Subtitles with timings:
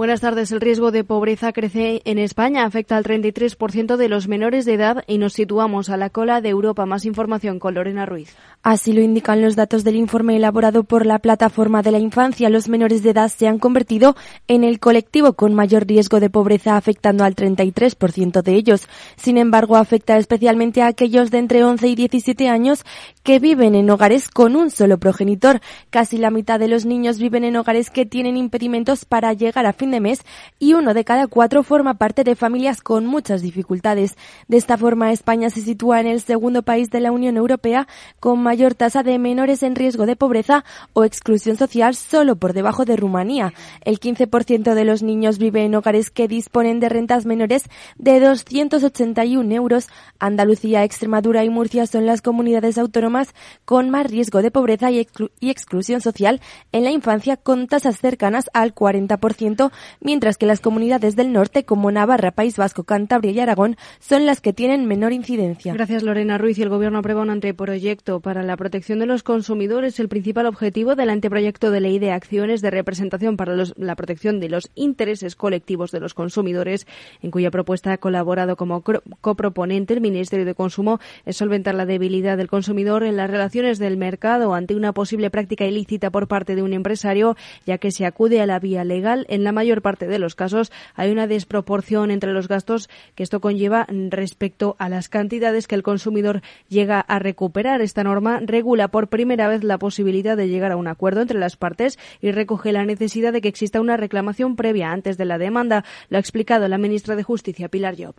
[0.00, 0.50] Buenas tardes.
[0.50, 5.04] El riesgo de pobreza crece en España, afecta al 33% de los menores de edad
[5.06, 6.86] y nos situamos a la cola de Europa.
[6.86, 8.34] Más información con Lorena Ruiz.
[8.62, 12.48] Así lo indican los datos del informe elaborado por la Plataforma de la Infancia.
[12.48, 14.16] Los menores de edad se han convertido
[14.48, 18.88] en el colectivo con mayor riesgo de pobreza, afectando al 33% de ellos.
[19.16, 22.86] Sin embargo, afecta especialmente a aquellos de entre 11 y 17 años
[23.22, 25.60] que viven en hogares con un solo progenitor.
[25.90, 29.74] Casi la mitad de los niños viven en hogares que tienen impedimentos para llegar a
[29.74, 30.20] fin de mes
[30.58, 34.16] y uno de cada cuatro forma parte de familias con muchas dificultades.
[34.48, 37.86] De esta forma, España se sitúa en el segundo país de la Unión Europea
[38.18, 42.84] con mayor tasa de menores en riesgo de pobreza o exclusión social solo por debajo
[42.84, 43.52] de Rumanía.
[43.84, 47.64] El 15% de los niños vive en hogares que disponen de rentas menores
[47.96, 49.88] de 281 euros.
[50.18, 55.06] Andalucía, Extremadura y Murcia son las comunidades autónomas con más riesgo de pobreza y,
[55.40, 56.40] y exclusión social
[56.72, 61.90] en la infancia con tasas cercanas al 40% mientras que las comunidades del norte, como
[61.90, 65.72] Navarra, País Vasco, Cantabria y Aragón, son las que tienen menor incidencia.
[65.74, 66.58] Gracias, Lorena Ruiz.
[66.58, 70.00] Y el Gobierno aprueba un anteproyecto para la protección de los consumidores.
[70.00, 74.48] El principal objetivo del anteproyecto de ley de acciones de representación para la protección de
[74.48, 76.86] los intereses colectivos de los consumidores,
[77.22, 78.82] en cuya propuesta ha colaborado como
[79.20, 83.96] coproponente el Ministerio de Consumo, es solventar la debilidad del consumidor en las relaciones del
[83.96, 87.36] mercado ante una posible práctica ilícita por parte de un empresario,
[87.66, 90.34] ya que se acude a la vía legal en la mayor mayor parte de los
[90.34, 95.76] casos hay una desproporción entre los gastos que esto conlleva respecto a las cantidades que
[95.76, 97.80] el consumidor llega a recuperar.
[97.80, 101.56] Esta norma regula por primera vez la posibilidad de llegar a un acuerdo entre las
[101.56, 105.84] partes y recoge la necesidad de que exista una reclamación previa antes de la demanda.
[106.08, 108.16] Lo ha explicado la ministra de Justicia, Pilar Job.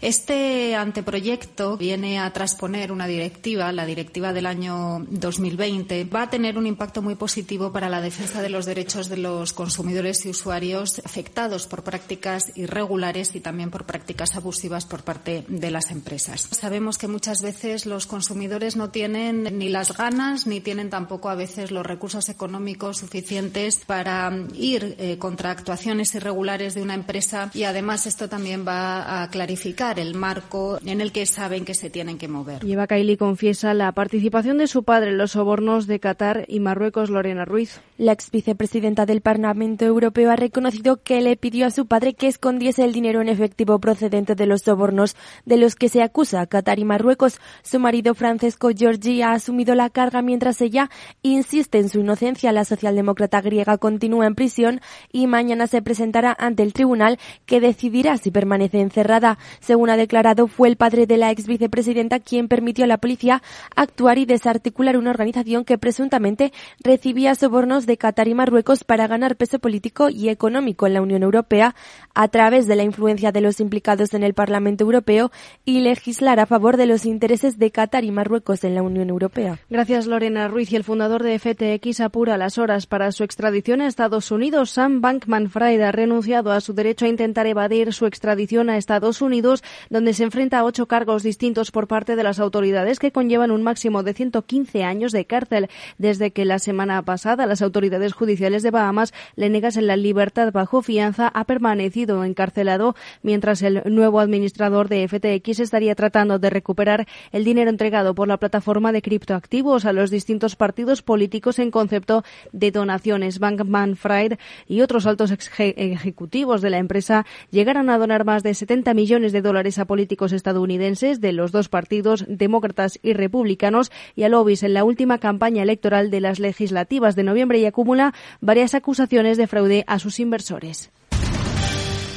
[0.00, 6.04] Este anteproyecto viene a transponer una directiva, la directiva del año 2020.
[6.04, 9.52] Va a tener un impacto muy positivo para la defensa de los derechos de los
[9.52, 15.70] consumidores y usuarios afectados por prácticas irregulares y también por prácticas abusivas por parte de
[15.70, 16.48] las empresas.
[16.50, 21.34] Sabemos que muchas veces los consumidores no tienen ni las ganas ni tienen tampoco a
[21.34, 27.64] veces los recursos económicos suficientes para ir eh, contra actuaciones irregulares de una empresa y
[27.64, 32.18] además esto también va a clarificar el marco en el que saben que se tienen
[32.18, 32.64] que mover.
[32.64, 37.10] Eva Kaili confiesa la participación de su padre en los sobornos de Qatar y Marruecos,
[37.10, 37.80] Lorena Ruiz.
[37.96, 42.26] La ex vicepresidenta del Parlamento Europeo ha reconocido que le pidió a su padre que
[42.26, 46.46] escondiese el dinero en efectivo procedente de los sobornos de los que se acusa a
[46.46, 47.40] Qatar y Marruecos.
[47.62, 50.90] Su marido Francesco Giorgi ha asumido la carga mientras ella
[51.22, 52.52] insiste en su inocencia.
[52.52, 54.80] La socialdemócrata griega continúa en prisión
[55.12, 59.38] y mañana se presentará ante el tribunal que decidirá si permanece encerrada.
[59.74, 63.42] Según ha declarado, fue el padre de la ex vicepresidenta quien permitió a la policía
[63.74, 69.34] actuar y desarticular una organización que presuntamente recibía sobornos de Qatar y Marruecos para ganar
[69.34, 71.74] peso político y económico en la Unión Europea
[72.14, 75.32] a través de la influencia de los implicados en el Parlamento Europeo
[75.64, 79.58] y legislar a favor de los intereses de Qatar y Marruecos en la Unión Europea.
[79.70, 80.70] Gracias, Lorena Ruiz.
[80.70, 84.70] Y el fundador de FTX apura las horas para su extradición a Estados Unidos.
[84.70, 89.63] Sam Bankman-Fried ha renunciado a su derecho a intentar evadir su extradición a Estados Unidos
[89.90, 93.62] donde se enfrenta a ocho cargos distintos por parte de las autoridades que conllevan un
[93.62, 98.70] máximo de 115 años de cárcel, desde que la semana pasada las autoridades judiciales de
[98.70, 105.08] Bahamas le negasen la libertad bajo fianza, ha permanecido encarcelado, mientras el nuevo administrador de
[105.08, 110.10] FTX estaría tratando de recuperar el dinero entregado por la plataforma de criptoactivos a los
[110.10, 113.38] distintos partidos políticos en concepto de donaciones.
[113.38, 114.34] Bankman Fried
[114.66, 119.42] y otros altos ejecutivos de la empresa llegaron a donar más de 70 millones de
[119.42, 124.74] dólares a políticos estadounidenses de los dos partidos, demócratas y republicanos, y a lobbies en
[124.74, 129.84] la última campaña electoral de las legislativas de noviembre y acumula varias acusaciones de fraude
[129.86, 130.90] a sus inversores.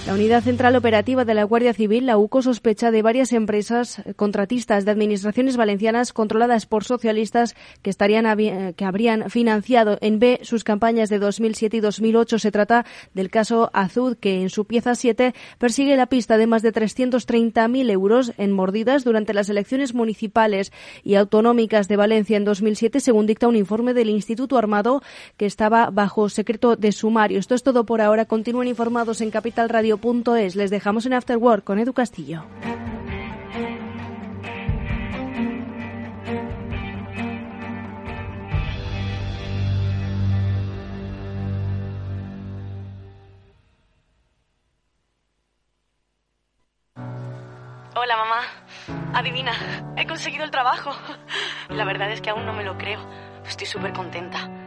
[0.08, 4.86] La Unidad Central Operativa de la Guardia Civil, la UCO, sospecha de varias empresas contratistas
[4.86, 11.10] de administraciones valencianas controladas por socialistas que, estarían, que habrían financiado en B sus campañas
[11.10, 12.40] de 2007 y 2008.
[12.40, 16.62] Se trata del caso Azud, que en su pieza 7 persigue la pista de más
[16.62, 20.72] de 330.000 euros en mordidas durante las elecciones municipales
[21.04, 25.04] y autonómicas de Valencia en 2007, según dicta un informe del Instituto Armado
[25.36, 27.40] que estaba bajo secreto de sumario.
[27.40, 28.24] Esto es todo por ahora.
[28.24, 29.97] Continúen informados en Capital Radio
[30.38, 30.56] es.
[30.56, 32.44] Les dejamos en After Work con Edu Castillo.
[47.96, 48.42] Hola, mamá.
[49.14, 49.52] Adivina,
[49.98, 50.92] he conseguido el trabajo.
[51.70, 53.00] La verdad es que aún no me lo creo.
[53.46, 54.67] Estoy súper contenta.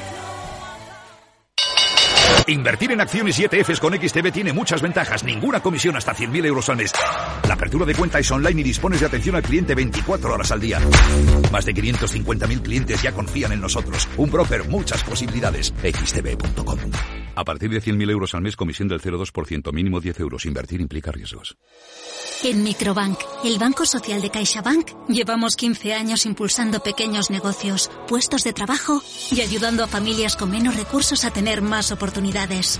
[2.47, 6.69] Invertir en acciones y ETFs con XTB tiene muchas ventajas, ninguna comisión hasta 100.000 euros
[6.69, 6.91] al mes.
[7.47, 10.59] La apertura de cuenta es online y dispones de atención al cliente 24 horas al
[10.59, 10.79] día.
[11.51, 14.07] Más de 550.000 clientes ya confían en nosotros.
[14.17, 15.73] Un broker, muchas posibilidades.
[15.83, 16.79] XTB.com.
[17.35, 20.45] A partir de 100.000 euros al mes, comisión del 0,2%, mínimo 10 euros.
[20.45, 21.57] Invertir implica riesgos.
[22.43, 28.51] En Microbank, el Banco Social de CaixaBank, llevamos 15 años impulsando pequeños negocios, puestos de
[28.51, 29.01] trabajo
[29.31, 32.79] y ayudando a familias con menos recursos a tener más oportunidades.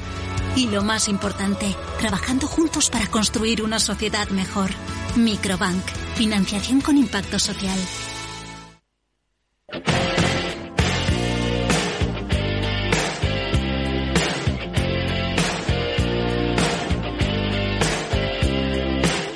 [0.55, 4.71] Y lo más importante, trabajando juntos para construir una sociedad mejor.
[5.15, 7.79] Microbank, financiación con impacto social.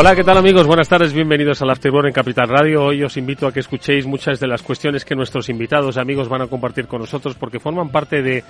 [0.00, 0.64] Hola, ¿qué tal amigos?
[0.64, 2.84] Buenas tardes, bienvenidos al After Work en Capital Radio.
[2.84, 6.28] Hoy os invito a que escuchéis muchas de las cuestiones que nuestros invitados y amigos
[6.28, 8.44] van a compartir con nosotros porque forman parte de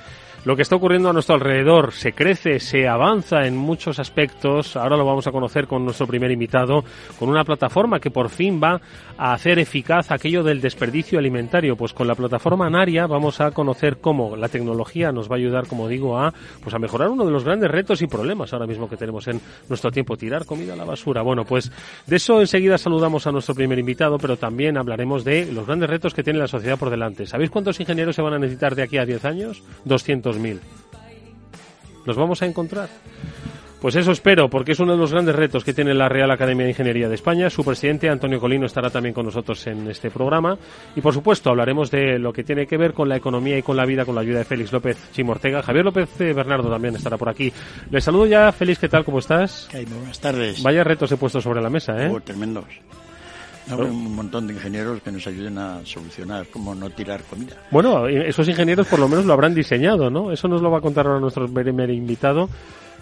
[0.45, 1.93] lo que está ocurriendo a nuestro alrededor.
[1.93, 4.77] Se crece, se avanza en muchos aspectos.
[4.77, 6.85] Ahora lo vamos a conocer con nuestro primer invitado,
[7.19, 8.81] con una plataforma que por fin va
[9.17, 11.77] a hacer eficaz aquello del desperdicio alimentario.
[11.77, 15.67] Pues con la plataforma Naria vamos a conocer cómo la tecnología nos va a ayudar,
[15.67, 18.89] como digo, a, pues a mejorar uno de los grandes retos y problemas ahora mismo
[18.89, 21.23] que tenemos en nuestro tiempo, tirar comida a la basura.
[21.45, 21.71] Pues
[22.07, 26.15] de eso enseguida saludamos a nuestro primer invitado, pero también hablaremos de los grandes retos
[26.15, 27.27] que tiene la sociedad por delante.
[27.27, 29.63] ¿Sabéis cuántos ingenieros se van a necesitar de aquí a 10 años?
[29.87, 30.59] 200.000.
[32.05, 32.89] ¿Los vamos a encontrar?
[33.81, 36.65] Pues eso espero, porque es uno de los grandes retos que tiene la Real Academia
[36.65, 37.49] de Ingeniería de España.
[37.49, 40.59] Su presidente, Antonio Colino, estará también con nosotros en este programa.
[40.97, 43.77] Y por supuesto, hablaremos de lo que tiene que ver con la economía y con
[43.77, 45.63] la vida, con la ayuda de Félix López Chimortega.
[45.63, 47.53] Javier López eh, Bernardo también estará por aquí.
[47.91, 49.05] Les saludo ya, Félix, ¿qué tal?
[49.05, 49.69] ¿Cómo estás?
[49.71, 50.61] Hey, buenas tardes.
[50.61, 52.11] Vaya retos he puesto sobre la mesa, ¿eh?
[52.13, 52.65] Oh, tremendos.
[53.71, 57.55] Un montón de ingenieros que nos ayuden a solucionar cómo no tirar comida.
[57.71, 60.33] Bueno, esos ingenieros por lo menos lo habrán diseñado, ¿no?
[60.33, 62.49] Eso nos lo va a contar ahora nuestro primer invitado.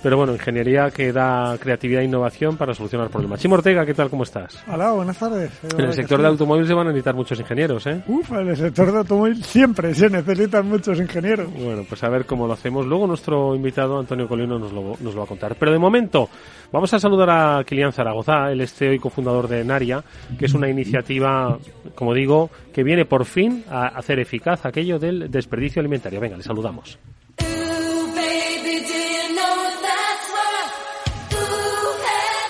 [0.02, 3.40] Pero bueno, ingeniería que da creatividad e innovación para solucionar problemas.
[3.40, 4.10] Chimo Ortega, ¿qué tal?
[4.10, 4.62] ¿Cómo estás?
[4.68, 5.50] Hola, buenas tardes.
[5.76, 8.02] En el sector de automóvil se van a necesitar muchos ingenieros, ¿eh?
[8.06, 11.52] Uf, en el sector de automóvil siempre se necesitan muchos ingenieros.
[11.52, 12.86] Bueno, pues a ver cómo lo hacemos.
[12.86, 15.56] Luego nuestro invitado, Antonio Colino, nos lo, nos lo va a contar.
[15.56, 16.28] Pero de momento,
[16.70, 20.04] vamos a saludar a Kilian Zaragoza, el este hoy cofundador de Naria,
[20.38, 21.58] que es una iniciativa,
[21.94, 26.20] como digo, que viene por fin a hacer eficaz aquello del desperdicio alimentario.
[26.20, 26.98] Venga, le saludamos.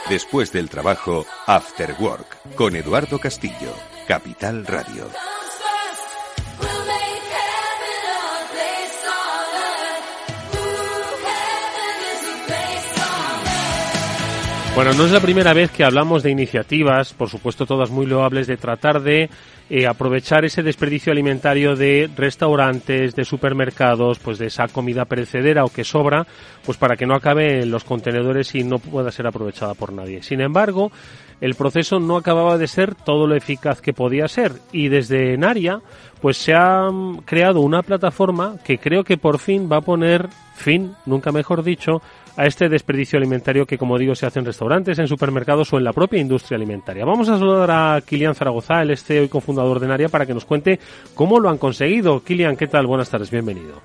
[0.09, 3.75] Después del trabajo, After Work, con Eduardo Castillo,
[4.07, 5.09] Capital Radio.
[14.77, 18.47] Bueno, no es la primera vez que hablamos de iniciativas, por supuesto todas muy loables,
[18.47, 19.29] de tratar de
[19.69, 25.69] eh, aprovechar ese desperdicio alimentario de restaurantes, de supermercados, pues de esa comida perecedera o
[25.69, 26.27] que sobra,
[26.65, 30.23] pues para que no acabe en los contenedores y no pueda ser aprovechada por nadie.
[30.23, 30.93] Sin embargo,
[31.41, 35.81] el proceso no acababa de ser todo lo eficaz que podía ser y desde Naria
[36.21, 40.29] pues se ha mm, creado una plataforma que creo que por fin va a poner
[40.55, 42.01] fin, nunca mejor dicho,
[42.37, 45.85] a este desperdicio alimentario que, como digo, se hace en restaurantes, en supermercados o en
[45.85, 47.05] la propia industria alimentaria.
[47.05, 50.45] Vamos a saludar a Kilian Zaragoza, el este hoy cofundador de Naria, para que nos
[50.45, 50.79] cuente
[51.15, 52.23] cómo lo han conseguido.
[52.23, 52.87] Kilian, ¿qué tal?
[52.87, 53.81] Buenas tardes, bienvenido.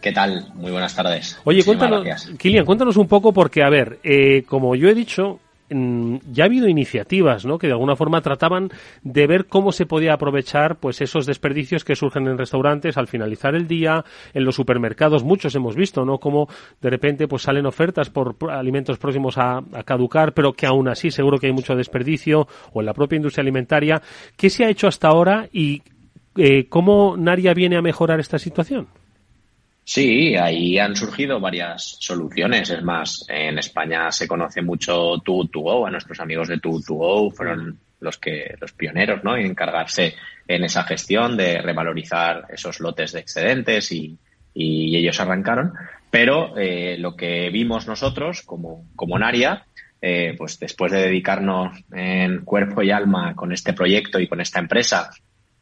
[0.00, 0.52] ¿Qué tal?
[0.54, 1.40] Muy buenas tardes.
[1.44, 2.04] Oye, cuéntanos,
[2.38, 6.68] Kilian, cuéntanos un poco porque, a ver, eh, como yo he dicho, ya ha habido
[6.68, 7.58] iniciativas ¿no?
[7.58, 8.70] que de alguna forma trataban
[9.02, 13.54] de ver cómo se podía aprovechar pues esos desperdicios que surgen en restaurantes al finalizar
[13.54, 16.48] el día en los supermercados muchos hemos visto no como
[16.80, 21.38] de repente pues salen ofertas por alimentos próximos a, caducar pero que aún así seguro
[21.38, 24.02] que hay mucho desperdicio o en la propia industria alimentaria.
[24.36, 25.82] Qué se ha hecho hasta ahora y
[26.36, 28.88] eh, cómo Naria viene a mejorar esta situación
[29.88, 32.70] Sí, ahí han surgido varias soluciones.
[32.70, 35.86] Es más, en España se conoce mucho to Go.
[35.86, 39.36] A nuestros amigos de Too to Go fueron los que los pioneros, ¿no?
[39.36, 40.16] En encargarse
[40.48, 44.18] en esa gestión de revalorizar esos lotes de excedentes y,
[44.54, 45.72] y ellos arrancaron.
[46.10, 49.66] Pero eh, lo que vimos nosotros como, como Naria,
[50.02, 54.58] eh, pues después de dedicarnos en cuerpo y alma con este proyecto y con esta
[54.58, 55.10] empresa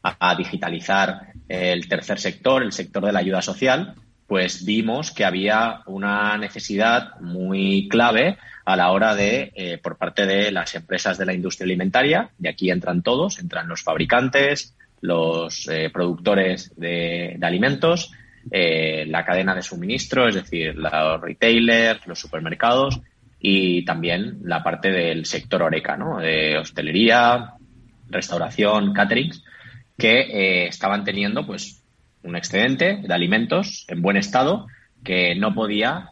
[0.01, 3.93] a, digitalizar el tercer sector, el sector de la ayuda social,
[4.27, 10.25] pues vimos que había una necesidad muy clave a la hora de, eh, por parte
[10.25, 15.67] de las empresas de la industria alimentaria, y aquí entran todos, entran los fabricantes, los
[15.67, 18.11] eh, productores de, alimentos,
[18.49, 22.99] eh, la cadena de suministro, es decir, los retailers, los supermercados
[23.39, 26.17] y también la parte del sector oreca, ¿no?
[26.17, 27.53] De hostelería,
[28.09, 29.43] restauración, caterings,
[29.95, 31.84] que estaban teniendo pues
[32.25, 34.67] un excedente de alimentos en buen estado
[35.03, 36.09] que no podía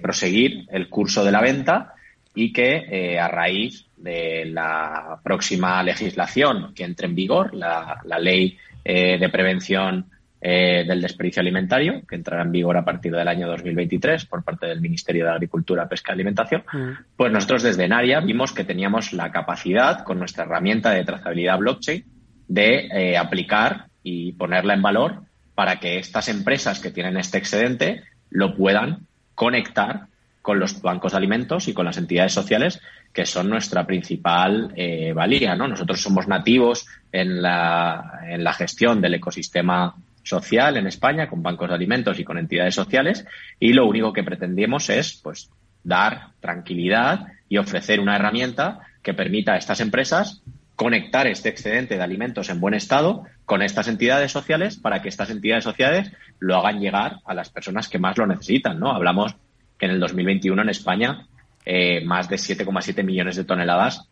[0.00, 1.96] proseguir el curso de la venta
[2.36, 8.56] y que eh, a raíz de la próxima legislación que entre en vigor, la, ley
[8.84, 10.06] eh, de prevención
[10.38, 14.66] eh, del desperdicio alimentario, que entrará en vigor a partir del año 2023 por parte
[14.66, 16.90] del Ministerio de Agricultura, Pesca y Alimentación, mm.
[17.16, 22.04] pues nosotros desde Naria vimos que teníamos la capacidad con nuestra herramienta de trazabilidad blockchain
[22.48, 25.22] de aplicar y ponerla en valor
[25.56, 30.06] para que estas empresas que tienen este excedente lo puedan conectar
[30.42, 32.80] con los bancos de alimentos y con las entidades sociales
[33.12, 35.56] que son nuestra principal eh, valía.
[35.56, 35.66] ¿no?
[35.66, 41.68] Nosotros somos nativos en la, en la gestión del ecosistema social en España con bancos
[41.68, 43.24] de alimentos y con entidades sociales
[43.58, 45.48] y lo único que pretendemos es pues
[45.82, 50.42] dar tranquilidad y ofrecer una herramienta que permita a estas empresas
[50.76, 55.30] conectar este excedente de alimentos en buen estado con estas entidades sociales para que estas
[55.30, 58.92] entidades sociales lo hagan llegar a las personas que más lo necesitan, ¿no?
[58.92, 59.34] Hablamos
[59.78, 61.26] que en el 2021 en España
[61.64, 64.08] eh, más de 7,7 millones de toneladas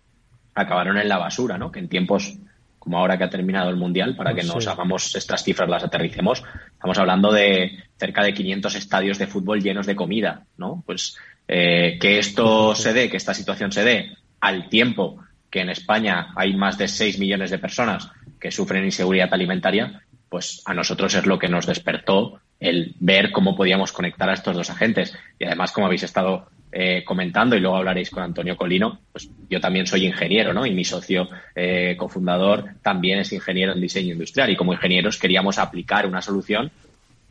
[0.55, 1.71] acabaron en la basura, ¿no?
[1.71, 2.39] Que en tiempos
[2.85, 6.45] como ahora que ha terminado el Mundial, para que nos hagamos estas cifras, las aterricemos,
[6.71, 10.83] estamos hablando de cerca de 500 estadios de fútbol llenos de comida, ¿no?
[10.85, 11.17] Pues
[11.49, 15.24] eh, que esto se dé, que esta situación se dé al tiempo
[15.55, 20.61] que en España hay más de 6 millones de personas que sufren inseguridad alimentaria, pues
[20.65, 24.69] a nosotros es lo que nos despertó el ver cómo podíamos conectar a estos dos
[24.71, 25.17] agentes.
[25.39, 29.61] Y además, como habéis estado eh, comentando, y luego hablaréis con Antonio Colino, pues yo
[29.61, 30.67] también soy ingeniero, ¿no?
[30.67, 34.51] Y mi socio eh, cofundador también es ingeniero en diseño industrial.
[34.51, 36.73] Y como ingenieros queríamos aplicar una solución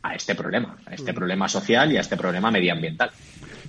[0.04, 1.16] a este problema, a este mm.
[1.16, 3.10] problema social y a este problema medioambiental.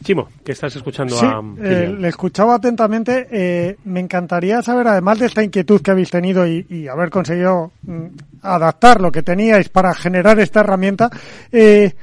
[0.03, 1.43] Chimo, que estás escuchando a.
[1.63, 3.27] Eh, le escuchaba atentamente.
[3.31, 8.07] Eh, me encantaría saber, además de esta inquietud que habéis tenido y, haber conseguido mm,
[8.43, 11.09] adaptar lo que teníais para generar esta herramienta,
[11.51, 11.95] eh,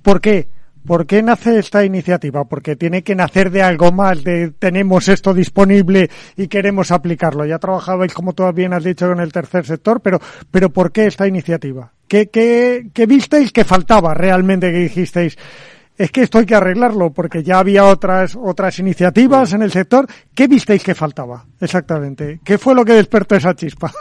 [0.00, 0.48] ¿por qué?
[0.86, 2.44] ¿Por qué nace esta iniciativa?
[2.46, 7.44] Porque tiene que nacer de algo más, de tenemos esto disponible y queremos aplicarlo.
[7.44, 10.18] Ya trabajabais, como tú bien has dicho, en el tercer sector, pero,
[10.50, 11.92] pero ¿por qué esta iniciativa?
[12.10, 15.38] ¿Qué, qué, qué visteis que faltaba realmente que dijisteis?
[15.96, 20.08] es que esto hay que arreglarlo porque ya había otras otras iniciativas en el sector.
[20.34, 22.40] ¿Qué visteis que faltaba exactamente?
[22.42, 23.92] ¿Qué fue lo que despertó esa chispa?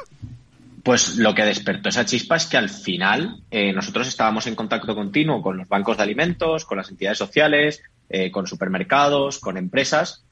[0.82, 4.96] Pues lo que despertó esa chispa es que al final eh, nosotros estábamos en contacto
[4.96, 10.24] continuo con los bancos de alimentos, con las entidades sociales, eh, con supermercados, con empresas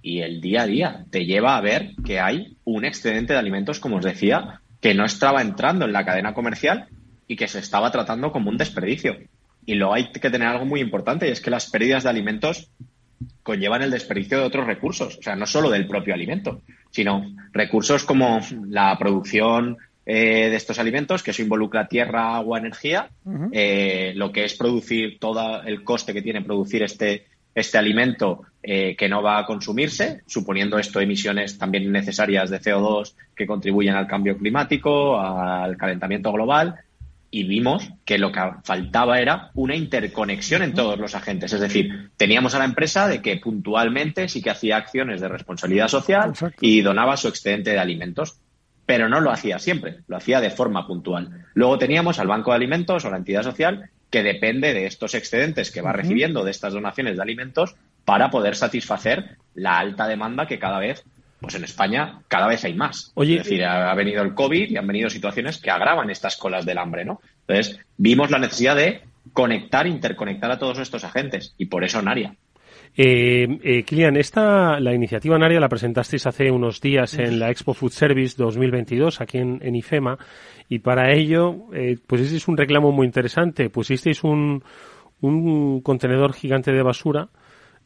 [0.00, 3.80] y el día a día te lleva a ver que hay un excedente de alimentos,
[3.80, 6.88] como os decía, que no estaba entrando en la cadena comercial
[7.28, 9.16] y que se estaba tratando como un desperdicio.
[9.66, 12.70] Y luego hay que tener algo muy importante y es que las pérdidas de alimentos
[13.42, 18.04] conllevan el desperdicio de otros recursos, o sea, no solo del propio alimento, sino recursos
[18.04, 23.10] como la producción eh, de estos alimentos, que eso involucra tierra, agua, energía,
[23.52, 28.96] eh, lo que es producir todo el coste que tiene producir este, este alimento eh,
[28.96, 34.06] que no va a consumirse, suponiendo esto emisiones también necesarias de CO2 que contribuyen al
[34.06, 36.76] cambio climático, al calentamiento global,
[37.30, 41.52] y vimos que lo que faltaba era una interconexión en todos los agentes.
[41.52, 45.88] Es decir, teníamos a la empresa de que puntualmente sí que hacía acciones de responsabilidad
[45.88, 48.38] social y donaba su excedente de alimentos,
[48.86, 51.46] pero no lo hacía siempre, lo hacía de forma puntual.
[51.54, 55.70] Luego teníamos al Banco de Alimentos o la entidad social que depende de estos excedentes
[55.70, 57.74] que va recibiendo de estas donaciones de alimentos
[58.06, 61.04] para poder satisfacer la alta demanda que cada vez
[61.40, 63.12] pues en España cada vez hay más.
[63.16, 66.78] es decir, ha, venido el COVID y han venido situaciones que agravan estas colas del
[66.78, 67.20] hambre, ¿no?
[67.46, 69.02] Entonces, vimos la necesidad de
[69.32, 72.34] conectar, interconectar a todos estos agentes y por eso Naria.
[72.96, 77.74] Eh, eh, Kilian, esta, la iniciativa Naria la presentasteis hace unos días en la Expo
[77.74, 80.18] Food Service 2022 aquí en, IFEMA
[80.68, 83.70] y para ello eh, pusisteis un reclamo muy interesante.
[83.70, 84.64] Pusisteis un,
[85.20, 87.28] un contenedor gigante de basura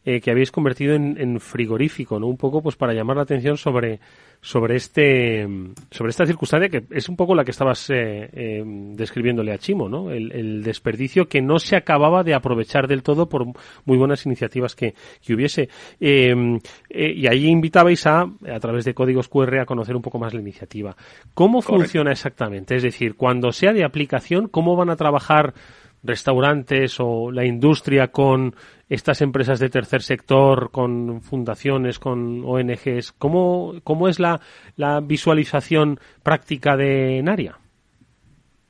[0.04, 2.26] eh, que habéis convertido en, frigorífico, ¿no?
[2.26, 4.00] Un poco pues para llamar la atención sobre,
[4.40, 5.48] sobre este
[5.92, 9.88] sobre esta circunstancia que es un poco la que estabas eh, eh, describiéndole a Chimo,
[9.88, 10.10] ¿no?
[10.10, 13.46] El, desperdicio que no se acababa de aprovechar del todo por
[13.84, 14.94] muy buenas iniciativas que,
[15.24, 15.68] que hubiese.
[16.00, 20.40] y ahí invitabais a, a través de códigos QR, a conocer un poco más la
[20.40, 20.96] iniciativa.
[21.32, 22.74] ¿Cómo funciona exactamente?
[22.74, 25.54] Es decir, cuando sea de aplicación, ¿cómo van a trabajar
[26.02, 28.54] restaurantes o la industria con
[28.88, 33.12] estas empresas de tercer sector, con fundaciones, con ONGs?
[33.12, 34.40] ¿Cómo, cómo es la,
[35.02, 37.58] visualización práctica de Naria?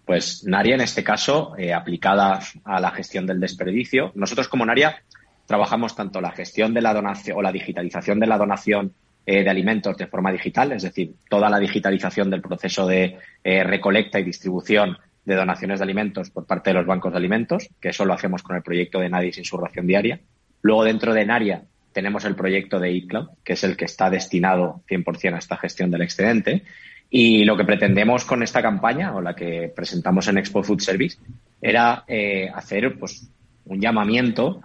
[0.05, 4.13] Pues Naria, en este caso, eh, aplicada a la gestión del desperdicio.
[4.15, 5.03] Nosotros como Naria
[5.47, 9.51] trabajamos tanto la gestión de la donación o la digitalización de la donación eh, de
[9.51, 14.25] alimentos de forma digital, es decir, toda la digitalización del proceso de eh, recolecta y
[14.25, 18.15] distribución de donaciones de alimentos por parte de los bancos de alimentos, que eso lo
[18.15, 20.21] hacemos con el proyecto de Nadie sin su ración diaria.
[20.63, 21.63] Luego, dentro de Naria,
[21.93, 25.91] tenemos el proyecto de eCloud, que es el que está destinado 100% a esta gestión
[25.91, 26.63] del excedente.
[27.11, 31.19] Y lo que pretendemos con esta campaña, o la que presentamos en Expo Food Service,
[31.61, 33.29] era eh, hacer pues,
[33.67, 34.63] un llamamiento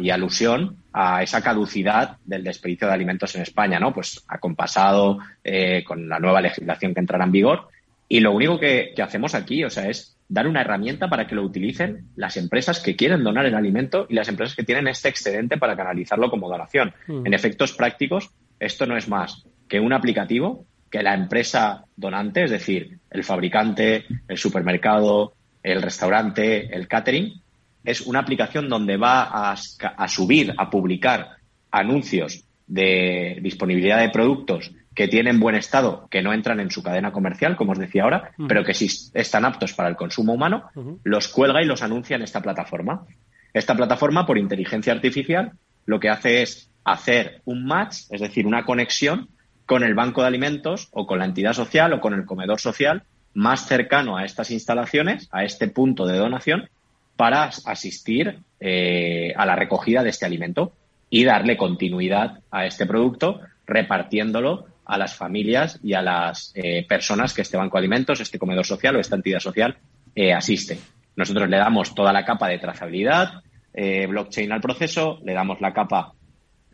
[0.00, 3.92] y alusión a esa caducidad del desperdicio de alimentos en España, ¿no?
[3.92, 7.68] Pues acompasado eh, con la nueva legislación que entrará en vigor
[8.12, 11.44] y lo único que, hacemos aquí, o sea, es dar una herramienta para que lo
[11.44, 15.58] utilicen las empresas que quieren donar el alimento y las empresas que tienen este excedente
[15.58, 16.92] para canalizarlo como donación.
[17.06, 17.26] Mm.
[17.26, 22.50] En efectos prácticos, esto no es más que un aplicativo que la empresa donante, es
[22.50, 27.40] decir, el fabricante, el supermercado, el restaurante, el catering,
[27.84, 31.36] es una aplicación donde va a subir, a publicar
[31.70, 37.12] anuncios de disponibilidad de productos que tienen buen estado, que no entran en su cadena
[37.12, 40.70] comercial, como os decía ahora, pero que sí están aptos para el consumo humano,
[41.04, 43.04] los cuelga y los anuncia en esta plataforma.
[43.52, 45.52] Esta plataforma, por inteligencia artificial,
[45.86, 49.28] lo que hace es hacer un match, es decir, una conexión
[49.66, 53.04] con el banco de alimentos o con la entidad social o con el comedor social
[53.34, 56.68] más cercano a estas instalaciones, a este punto de donación,
[57.16, 60.72] para asistir eh, a la recogida de este alimento
[61.10, 67.32] y darle continuidad a este producto, repartiéndolo a las familias y a las eh, personas
[67.32, 69.78] que este banco de alimentos, este comedor social o esta entidad social
[70.16, 70.80] eh, asiste.
[71.14, 73.34] Nosotros le damos toda la capa de trazabilidad,
[73.72, 76.12] eh, blockchain al proceso, le damos la capa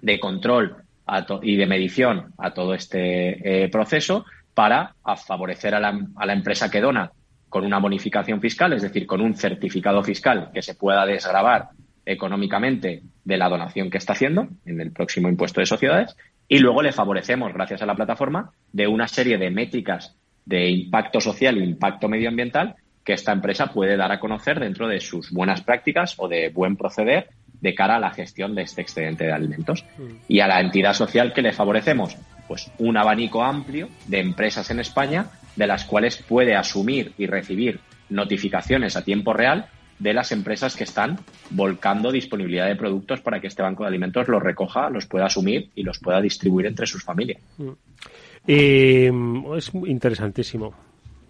[0.00, 0.76] de control
[1.42, 4.24] y de medición a todo este proceso
[4.54, 7.12] para favorecer a la, a la empresa que dona
[7.48, 11.68] con una bonificación fiscal, es decir, con un certificado fiscal que se pueda desgravar
[12.04, 16.16] económicamente de la donación que está haciendo en el próximo impuesto de sociedades
[16.48, 21.20] y luego le favorecemos, gracias a la plataforma, de una serie de métricas de impacto
[21.20, 25.62] social e impacto medioambiental que esta empresa puede dar a conocer dentro de sus buenas
[25.62, 27.28] prácticas o de buen proceder
[27.60, 29.84] de cara a la gestión de este excedente de alimentos.
[29.96, 30.16] Mm.
[30.28, 32.16] Y a la entidad social que le favorecemos,
[32.48, 37.80] pues un abanico amplio de empresas en España de las cuales puede asumir y recibir
[38.08, 39.66] notificaciones a tiempo real
[39.98, 41.18] de las empresas que están
[41.50, 45.70] volcando disponibilidad de productos para que este banco de alimentos los recoja, los pueda asumir
[45.74, 47.40] y los pueda distribuir entre sus familias.
[47.58, 47.70] Mm.
[48.46, 49.12] Eh,
[49.56, 50.74] es interesantísimo.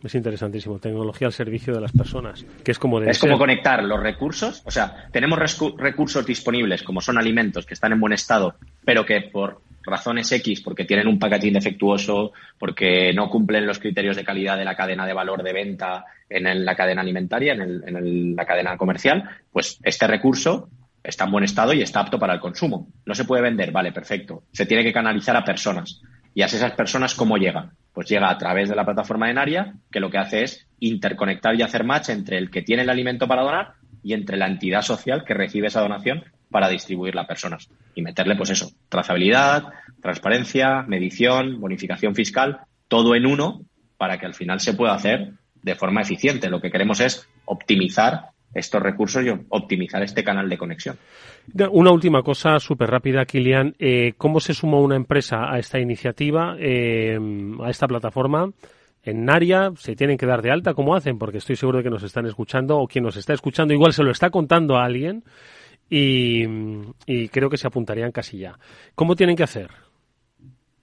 [0.02, 0.78] Es interesantísimo.
[0.78, 4.62] Tecnología al servicio de las personas, que es como Es como conectar los recursos.
[4.64, 5.38] O sea, tenemos
[5.78, 10.60] recursos disponibles, como son alimentos que están en buen estado, pero que por razones X,
[10.60, 15.06] porque tienen un packaging defectuoso, porque no cumplen los criterios de calidad de la cadena
[15.06, 20.68] de valor de venta en la cadena alimentaria, en, la cadena comercial, pues este recurso
[21.02, 22.88] está en buen estado y está apto para el consumo.
[23.04, 24.42] No se puede vender, vale, perfecto.
[24.52, 26.02] Se tiene que canalizar a personas.
[26.34, 27.70] ¿Y a esas personas cómo llegan?
[27.94, 31.54] Pues llega a través de la plataforma de Naria, que lo que hace es interconectar
[31.54, 33.72] y hacer match entre el que tiene el alimento para donar
[34.02, 38.36] y entre la entidad social que recibe esa donación para distribuirla a personas y meterle,
[38.36, 39.64] pues eso, trazabilidad,
[40.00, 43.62] transparencia, medición, bonificación fiscal, todo en uno
[43.96, 45.32] para que al final se pueda hacer
[45.62, 46.48] de forma eficiente.
[46.48, 50.96] Lo que queremos es optimizar estos recursos y optimizar este canal de conexión.
[51.70, 53.74] Una última cosa súper rápida, Kilian.
[53.78, 57.18] Eh, ¿Cómo se sumó una empresa a esta iniciativa, eh,
[57.62, 58.50] a esta plataforma?
[59.02, 61.16] En Naria se tienen que dar de alta, ¿cómo hacen?
[61.18, 64.02] Porque estoy seguro de que nos están escuchando o quien nos está escuchando igual se
[64.02, 65.22] lo está contando a alguien
[65.88, 66.44] y,
[67.28, 68.58] creo que se apuntarían casi ya.
[68.94, 69.70] ¿Cómo tienen que hacer?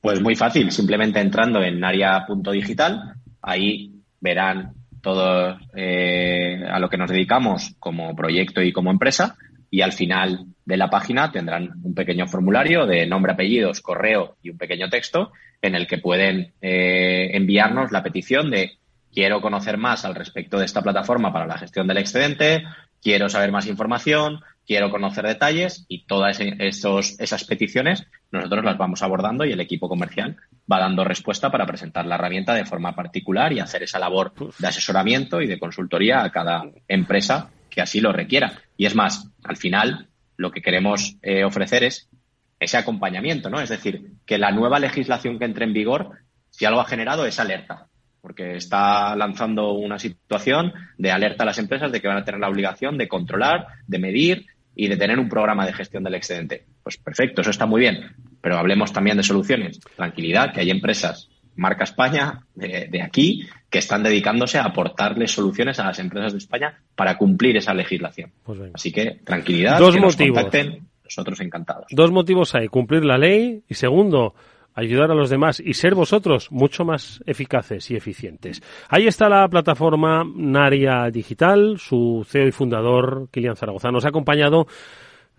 [0.01, 7.09] Pues muy fácil, simplemente entrando en Naria.digital, ahí verán todo eh, a lo que nos
[7.09, 9.35] dedicamos como proyecto y como empresa
[9.69, 14.51] y al final de la página tendrán un pequeño formulario de nombre, apellidos, correo y
[14.51, 18.73] un pequeño texto en el que pueden eh, enviarnos la petición de
[19.11, 22.63] quiero conocer más al respecto de esta plataforma para la gestión del excedente,
[23.03, 29.03] quiero saber más información, quiero conocer detalles y todas esos, esas peticiones nosotros las vamos
[29.03, 30.37] abordando y el equipo comercial
[30.71, 34.67] va dando respuesta para presentar la herramienta de forma particular y hacer esa labor de
[34.67, 38.61] asesoramiento y de consultoría a cada empresa que así lo requiera.
[38.77, 42.09] Y es más, al final lo que queremos eh, ofrecer es
[42.59, 43.59] ese acompañamiento, ¿no?
[43.59, 46.11] Es decir, que la nueva legislación que entre en vigor,
[46.49, 47.87] si algo ha generado, es alerta
[48.23, 52.39] porque está lanzando una situación de alerta a las empresas de que van a tener
[52.39, 56.63] la obligación de controlar, de medir y de tener un programa de gestión del excedente.
[56.81, 59.77] Pues perfecto, eso está muy bien, pero hablemos también de soluciones.
[59.97, 65.87] Tranquilidad, que hay empresas, marca España, de, aquí, que están dedicándose a aportarles soluciones a
[65.87, 68.31] las empresas de España para cumplir esa legislación.
[68.43, 70.47] Pues Así que tranquilidad, Dos motivos.
[71.03, 71.87] nosotros encantados.
[71.89, 74.33] Dos motivos hay, cumplir la ley y segundo,
[74.73, 78.61] ayudar a los demás y ser vosotros mucho más eficaces y eficientes.
[78.89, 83.91] Ahí está la plataforma Naria Digital, su CEO y fundador, Kilian Zaragoza.
[83.91, 84.67] Nos ha acompañado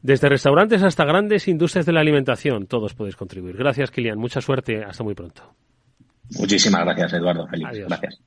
[0.03, 2.67] desde restaurantes hasta grandes industrias de la alimentación.
[2.67, 3.57] Todos podéis contribuir.
[3.57, 4.19] Gracias, Kilian.
[4.19, 4.85] Mucha suerte.
[4.85, 5.55] Hasta muy pronto.
[6.39, 7.47] Muchísimas gracias, Eduardo.
[7.49, 7.69] Feliz.
[7.87, 8.21] Gracias.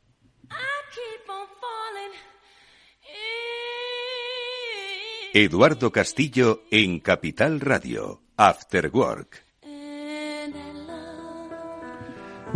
[5.33, 8.23] Eduardo Castillo en Capital Radio.
[8.37, 9.46] After Work.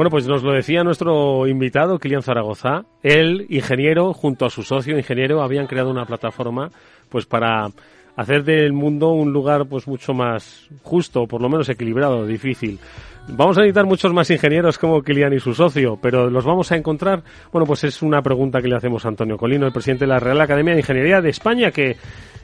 [0.02, 2.86] Bueno, pues nos lo decía nuestro invitado, Kilian Zaragoza.
[3.04, 6.72] Él, ingeniero, junto a su socio ingeniero, habían creado una plataforma
[7.08, 7.68] pues para
[8.16, 12.80] hacer del mundo un lugar pues mucho más justo, por lo menos equilibrado, difícil.
[13.28, 16.78] Vamos a necesitar muchos más ingenieros como Kilian y su socio, pero ¿los vamos a
[16.78, 17.22] encontrar?
[17.52, 20.20] Bueno, pues es una pregunta que le hacemos a Antonio Colino, el presidente de la
[20.20, 21.96] Real Academia de Ingeniería de España, que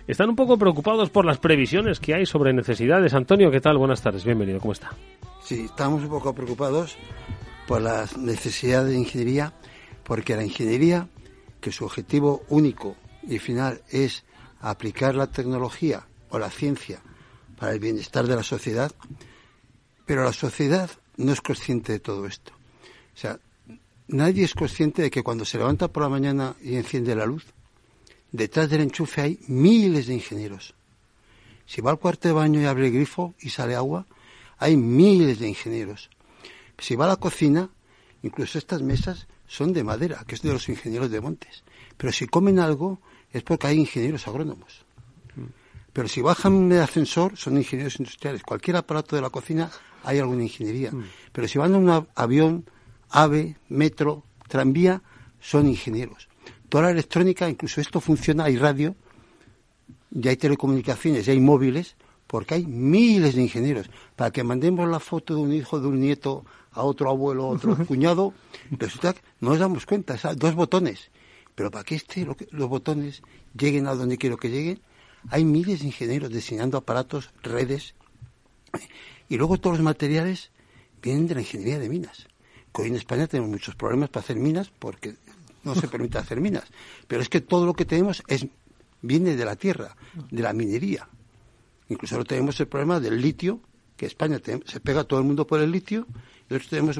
[0.08, 3.16] están un poco preocupados por las previsiones que hay sobre necesidades.
[3.16, 3.80] Antonio, ¿qué tal?
[3.80, 4.92] Buenas tardes, bienvenido, ¿cómo está?
[5.42, 6.98] Sí, estamos un poco preocupados
[7.68, 9.54] por las necesidades de ingeniería,
[10.06, 11.10] porque la ingeniería,
[11.60, 12.96] que su objetivo único
[13.28, 14.24] y final es
[14.62, 17.02] aplicar la tecnología o la ciencia
[17.60, 18.92] para el bienestar de la sociedad,
[20.06, 22.54] pero la sociedad no es consciente de todo esto.
[23.14, 23.40] O sea,
[24.08, 27.46] nadie es consciente de que cuando se levanta por la mañana y enciende la luz,
[28.32, 30.74] detrás del enchufe hay miles de ingenieros.
[31.66, 34.06] Si va al cuarto de baño y abre el grifo y sale agua,
[34.58, 36.10] hay miles de ingenieros.
[36.78, 37.70] Si va a la cocina,
[38.22, 41.64] incluso estas mesas son de madera, que es de los ingenieros de montes.
[41.98, 44.86] Pero si comen algo es porque hay ingenieros agrónomos.
[45.94, 48.44] Pero si bajan de ascensor son ingenieros industriales.
[48.44, 49.72] Cualquier aparato de la cocina
[50.04, 50.92] hay alguna ingeniería.
[51.32, 52.70] Pero si van en un avión,
[53.10, 55.02] ave, metro, tranvía,
[55.40, 56.30] son ingenieros.
[56.70, 58.96] Toda la electrónica, incluso esto funciona, hay radio,
[60.12, 61.96] ya hay telecomunicaciones, ya hay móviles,
[62.28, 63.90] porque hay miles de ingenieros.
[64.16, 66.46] Para que mandemos la foto de un hijo, de un nieto
[66.78, 68.34] a otro abuelo, a otro cuñado,
[68.72, 71.10] resulta que no nos damos cuenta, dos botones.
[71.56, 73.24] Pero para que este, los botones
[73.58, 74.80] lleguen a donde quiero que lleguen,
[75.30, 77.96] hay miles de ingenieros diseñando aparatos, redes,
[79.30, 80.52] y luego todos los materiales
[81.02, 82.28] vienen de la ingeniería de minas.
[82.74, 85.16] Que hoy en España tenemos muchos problemas para hacer minas porque
[85.64, 86.66] no se permite hacer minas.
[87.08, 88.48] Pero es que todo lo que tenemos es
[89.02, 89.96] viene de la tierra,
[90.32, 91.08] de la minería.
[91.90, 93.62] Incluso ahora tenemos el problema del litio,
[93.96, 96.06] que España se pega todo el mundo por el litio,
[96.50, 97.00] nosotros tenemos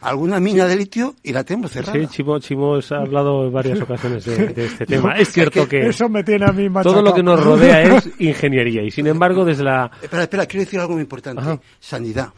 [0.00, 1.98] alguna mina de litio y la tenemos cerrada.
[1.98, 5.16] Sí, Chimo, ha hablado en varias ocasiones de, este tema.
[5.18, 8.82] es cierto que, eso me tiene a mí todo lo que nos rodea es ingeniería
[8.82, 9.90] y sin embargo desde la...
[10.02, 11.42] Espera, espera, quiero decir algo muy importante.
[11.80, 12.32] Sanidad.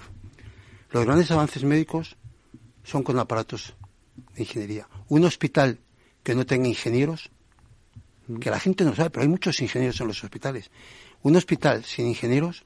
[0.91, 2.17] Los grandes avances médicos
[2.83, 3.75] son con aparatos
[4.35, 4.89] de ingeniería.
[5.09, 5.79] Un hospital
[6.23, 7.31] que no tenga ingenieros
[8.41, 10.71] que la gente no sabe, pero hay muchos ingenieros en los hospitales.
[11.23, 12.65] Un hospital sin ingenieros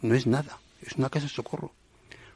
[0.00, 1.72] no es nada, es una casa de socorro.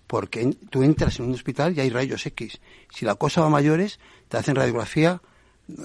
[0.08, 2.60] Porque tú entras en un hospital y hay rayos X.
[2.92, 5.22] Si la cosa va a mayores, te hacen radiografía,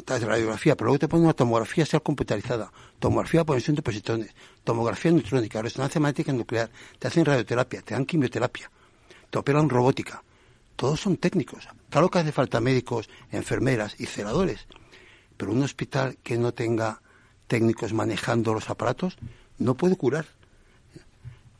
[0.05, 3.83] te hacen radiografía, pero luego te ponen una tomografía ser computarizada, tomografía por emisión de
[3.83, 4.31] positrones,
[4.63, 8.71] tomografía neutrónica, resonancia magnética nuclear, te hacen radioterapia, te dan quimioterapia,
[9.29, 10.23] te operan robótica.
[10.75, 11.67] Todos son técnicos.
[11.91, 14.65] Claro que hace falta médicos, enfermeras y celadores
[15.37, 17.01] pero un hospital que no tenga
[17.47, 19.17] técnicos manejando los aparatos
[19.57, 20.25] no puede curar.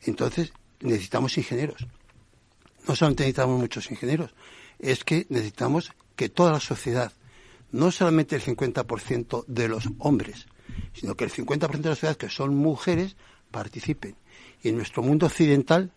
[0.02, 1.86] Entonces necesitamos ingenieros.
[2.86, 4.34] No solamente necesitamos muchos ingenieros,
[4.78, 7.12] es que necesitamos que toda la sociedad,
[7.72, 10.46] no solamente el 50% de los hombres,
[10.92, 13.16] sino que el 50% de la sociedad, que son mujeres,
[13.50, 14.16] participen.
[14.62, 15.92] Y en nuestro mundo occidental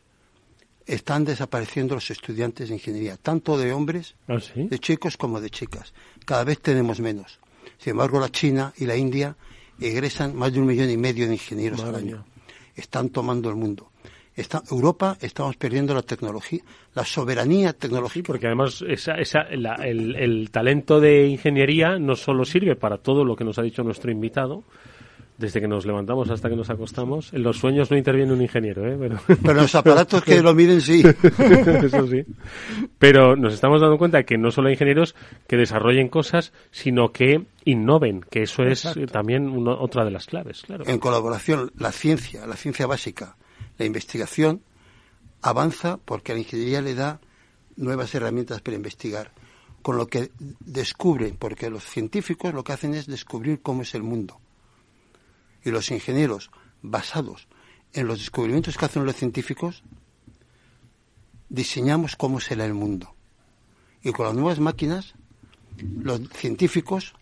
[0.85, 5.93] están desapareciendo los estudiantes de ingeniería, tanto de hombres, ¿Ah, de chicos como de chicas.
[6.25, 7.39] Cada vez tenemos menos.
[7.77, 9.35] Sin embargo, la China y la India
[9.79, 12.25] egresan más de un millón y medio de ingenieros al año.
[12.75, 13.91] Están tomando el mundo.
[14.69, 16.61] Europa estamos perdiendo la tecnología,
[16.93, 18.27] la soberanía tecnológica.
[18.27, 23.35] porque además esa, esa, el, el, talento de ingeniería no solo sirve para todo lo
[23.35, 24.63] que nos ha dicho nuestro invitado,
[25.37, 27.31] desde que nos levantamos hasta que nos acostamos.
[27.33, 28.97] En los sueños no interviene un ingeniero, ¿eh?
[28.99, 31.03] Pero, Pero los aparatos que lo miden sí.
[31.83, 32.23] Eso sí.
[32.97, 35.15] Pero nos estamos dando cuenta de que no solo hay ingenieros
[35.47, 40.85] que desarrollen cosas, sino que innoven, que eso es también otra de las claves, claro.
[40.87, 43.35] En colaboración, la ciencia, la ciencia básica,
[43.77, 44.61] la investigación
[45.41, 47.19] avanza porque la ingeniería le da
[47.75, 49.31] nuevas herramientas para investigar,
[49.81, 54.03] con lo que descubren, porque los científicos lo que hacen es descubrir cómo es el
[54.03, 54.39] mundo
[55.67, 56.49] y los ingenieros
[56.81, 57.49] basados
[57.91, 59.83] en los descubrimientos que hacen los científicos,
[61.49, 63.13] diseñamos cómo será el mundo.
[64.01, 65.15] Y con las nuevas máquinas,
[65.77, 67.15] los científicos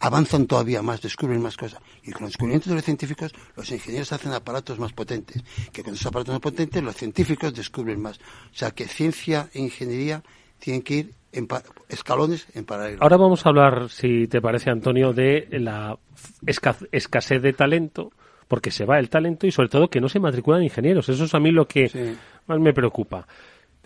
[0.00, 1.80] avanzan todavía más, descubren más cosas.
[2.02, 5.42] Y con los descubrimientos de los científicos, los ingenieros hacen aparatos más potentes.
[5.72, 8.18] Que con esos aparatos más potentes, los científicos descubren más.
[8.18, 10.22] O sea que ciencia e ingeniería
[10.58, 11.48] tienen que ir en
[11.88, 12.98] escalones en paralelo.
[13.02, 15.98] Ahora vamos a hablar, si te parece, Antonio, de la
[16.46, 18.12] escasez de talento,
[18.48, 21.08] porque se va el talento y sobre todo que no se matriculan ingenieros.
[21.08, 23.26] Eso es a mí lo que más me preocupa.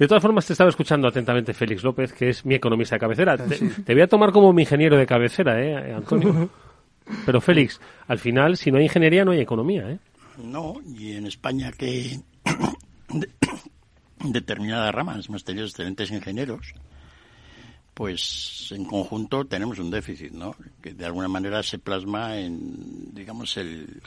[0.00, 3.36] De todas formas, te estaba escuchando atentamente Félix López, que es mi economista de cabecera.
[3.36, 6.48] Te, voy a tomar como mi ingeniero de cabecera, ¿eh, Antonio?
[7.26, 9.98] Pero Félix, al final, si no hay ingeniería, no hay economía, ¿eh?
[10.38, 12.18] No, y en España que
[14.24, 16.72] determinadas ramas hemos tenido excelentes ingenieros,
[17.92, 20.56] pues en conjunto tenemos un déficit, ¿no?
[20.80, 24.00] Que de alguna manera se plasma en, digamos, el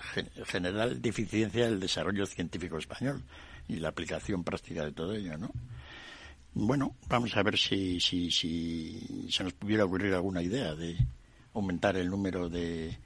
[0.48, 3.22] general deficiencia del desarrollo científico español
[3.68, 5.52] y la aplicación práctica de todo ello, ¿no?
[6.56, 10.96] Bueno, vamos a ver si, si, si se nos pudiera ocurrir alguna idea de
[11.54, 12.98] aumentar el número de,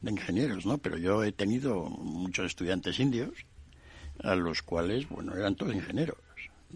[0.00, 0.78] de ingenieros, ¿no?
[0.78, 3.32] Pero yo he tenido muchos estudiantes indios
[4.22, 6.18] a los cuales, bueno, eran todos ingenieros,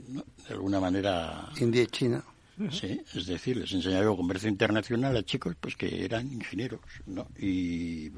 [0.08, 0.24] ¿no?
[0.48, 1.48] De alguna manera...
[1.60, 2.24] India y China.
[2.70, 7.26] Sí, es decir, les enseñaba comercio internacional a chicos pues que eran ingenieros, ¿no?
[7.36, 8.10] Y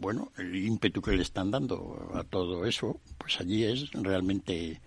[0.00, 4.80] bueno, el ímpetu que le están dando a todo eso, pues allí es realmente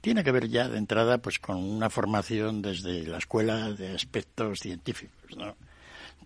[0.00, 4.60] tiene que ver ya de entrada pues con una formación desde la escuela de aspectos
[4.60, 5.56] científicos, ¿no?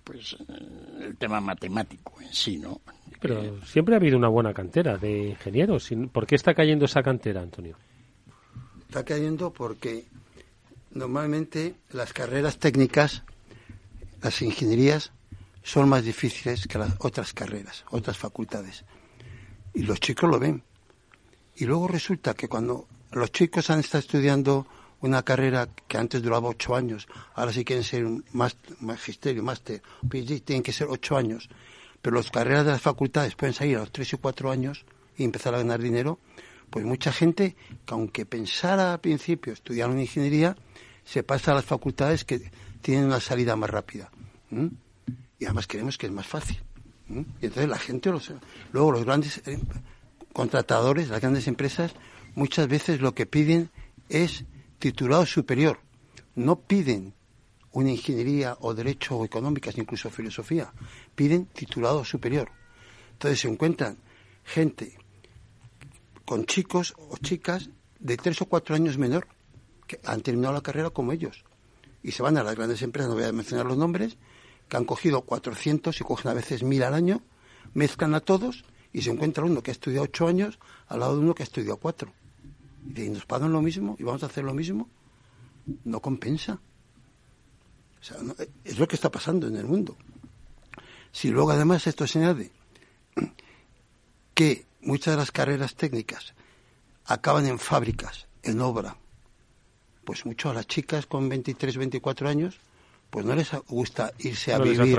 [0.05, 2.81] Pues eh, el tema matemático en sí, ¿no?
[3.21, 5.91] Pero siempre ha habido una buena cantera de ingenieros.
[6.13, 7.77] ¿Por qué está cayendo esa cantera, Antonio?
[8.89, 10.07] Está cayendo porque
[10.95, 13.23] Normalmente las carreras técnicas,
[14.21, 15.13] las ingenierías,
[15.63, 18.85] son más difíciles que las otras carreras, otras facultades.
[19.73, 20.63] Y los chicos lo ven.
[21.57, 24.67] Y luego resulta que cuando los chicos han estado estudiando
[25.01, 28.25] una carrera que antes duraba ocho años, ahora sí quieren ser un
[28.81, 31.49] magisterio, máster, PhD, tienen que ser ocho años.
[32.01, 34.85] Pero las carreras de las facultades pueden salir a los tres y cuatro años
[35.17, 36.19] y empezar a ganar dinero.
[36.71, 40.57] Pues mucha gente que aunque pensara al principio estudiar una ingeniería,
[41.05, 44.11] se pasa a las facultades que tienen una salida más rápida.
[45.39, 46.61] Y además creemos que es más fácil.
[47.09, 48.33] Y entonces la gente, los,
[48.73, 49.59] luego los grandes eh,
[50.33, 51.93] contratadores, las grandes empresas,
[52.35, 53.71] muchas veces lo que piden
[54.09, 54.45] es
[54.79, 55.81] titulado superior.
[56.35, 57.15] No piden
[57.73, 60.73] una ingeniería o derecho o económicas, incluso filosofía.
[61.15, 62.51] Piden titulado superior.
[63.13, 63.99] Entonces se encuentran
[64.45, 64.97] gente
[66.25, 69.29] con chicos o chicas de tres o cuatro años menor
[70.05, 71.45] han terminado la carrera como ellos.
[72.03, 74.17] Y se van a las grandes empresas, no voy a mencionar los nombres,
[74.69, 77.23] que han cogido 400 y cogen a veces 1000 al año,
[77.75, 81.21] mezclan a todos y se encuentra uno que ha estudiado 8 años al lado de
[81.23, 82.13] uno que ha estudiado 4.
[82.85, 84.89] Y nos pagan lo mismo y vamos a hacer lo mismo.
[85.85, 86.61] No compensa.
[88.01, 88.17] O sea,
[88.65, 89.97] es lo que está pasando en el mundo.
[91.13, 92.51] Si luego además esto se añade
[94.35, 96.35] que muchas de las carreras técnicas
[97.05, 98.97] acaban en fábricas, en obra,
[100.05, 102.59] pues mucho a las chicas con 23, 24 años,
[103.11, 104.99] pues no les gusta irse a vivir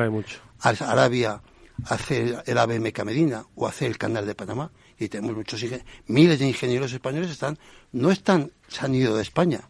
[0.59, 1.41] a Arabia
[1.85, 4.71] a hacer el ABM Medina o hacer el canal de Panamá.
[5.03, 5.63] Y tenemos muchos
[6.07, 7.57] miles de ingenieros españoles están
[7.91, 9.61] no están se han ido de España.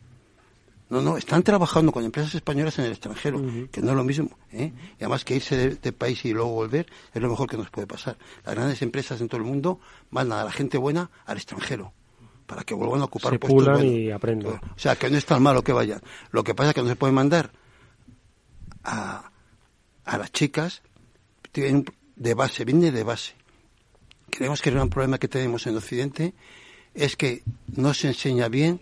[0.90, 3.42] No, no, están trabajando con empresas españolas en el extranjero,
[3.72, 4.38] que no es lo mismo.
[4.52, 4.72] ¿eh?
[5.00, 7.72] Y además que irse de, de, país y luego volver es lo mejor que nos
[7.72, 8.16] puede pasar.
[8.46, 9.80] Las grandes empresas en todo el mundo
[10.12, 11.94] mandan a la gente buena al extranjero
[12.46, 14.54] para que vuelvan a ocupar se puestos y aprendan.
[14.54, 16.02] O sea, que no es tan malo que vayan.
[16.32, 17.52] Lo que pasa es que no se puede mandar
[18.84, 19.32] a,
[20.06, 20.84] a las chicas
[21.54, 23.34] de base, viene de base.
[24.36, 26.34] Creemos que el gran problema que tenemos en Occidente
[26.96, 28.82] es que no se enseña bien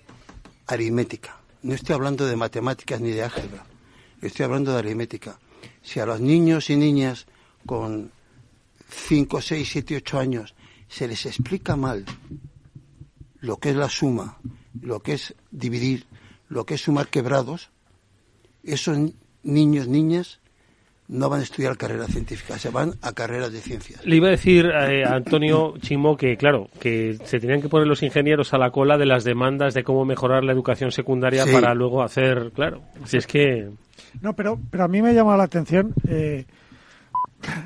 [0.65, 1.41] aritmética.
[1.61, 3.65] No estoy hablando de matemáticas ni de álgebra,
[4.21, 5.37] estoy hablando de aritmética.
[5.81, 7.27] Si a los niños y niñas
[7.65, 8.13] con
[8.89, 10.55] 5, 6, 7, 8 años
[10.87, 12.05] se les explica mal
[13.41, 14.37] lo que es la suma,
[14.79, 16.07] lo que es dividir,
[16.47, 17.71] lo que es sumar quebrados,
[18.63, 18.97] esos
[19.43, 20.39] niños, niñas,
[21.11, 24.03] no van a estudiar carreras científicas, se van a carreras de ciencias.
[24.05, 27.85] Le iba a decir eh, a Antonio Chimo que, claro, que se tenían que poner
[27.85, 31.73] los ingenieros a la cola de las demandas de cómo mejorar la educación secundaria para
[31.73, 33.69] luego hacer, claro, si es que...
[34.21, 36.45] No, pero, pero a mí me llama la atención eh,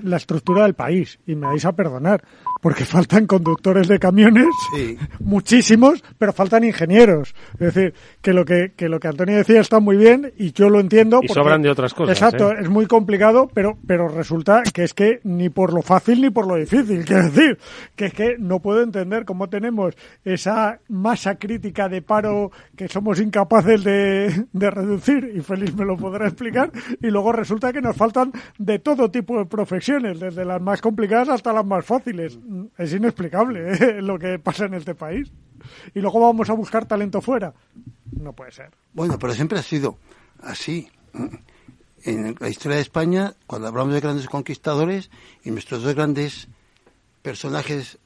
[0.03, 2.23] la estructura del país, y me vais a perdonar
[2.65, 4.47] porque faltan conductores de camiones,
[5.19, 7.35] muchísimos, pero faltan ingenieros.
[7.59, 10.67] Es decir, que lo que, que lo que Antonio decía está muy bien y yo
[10.71, 11.19] lo entiendo.
[11.21, 12.17] Y sobran de otras cosas.
[12.17, 12.55] Exacto, ¿eh?
[12.61, 16.47] es muy complicado, pero, pero resulta que es que ni por lo fácil ni por
[16.47, 17.05] lo difícil.
[17.05, 17.59] Quiero decir,
[17.95, 23.21] que es que no puedo entender cómo tenemos esa masa crítica de paro que somos
[23.21, 27.95] incapaces de, de reducir, y Félix me lo podrá explicar, y luego resulta que nos
[27.95, 32.39] faltan de todo tipo de profesiones, desde las más complicadas hasta las más fáciles
[32.77, 34.01] es inexplicable ¿eh?
[34.01, 35.31] lo que pasa en este país.
[35.93, 37.53] Y luego vamos a buscar talento fuera.
[38.11, 38.71] No puede ser.
[38.93, 39.97] Bueno, pero siempre ha sido
[40.41, 40.89] así.
[42.03, 45.09] En la historia de España, cuando hablamos de grandes conquistadores
[45.43, 46.47] y nuestros dos grandes
[47.23, 47.97] personajes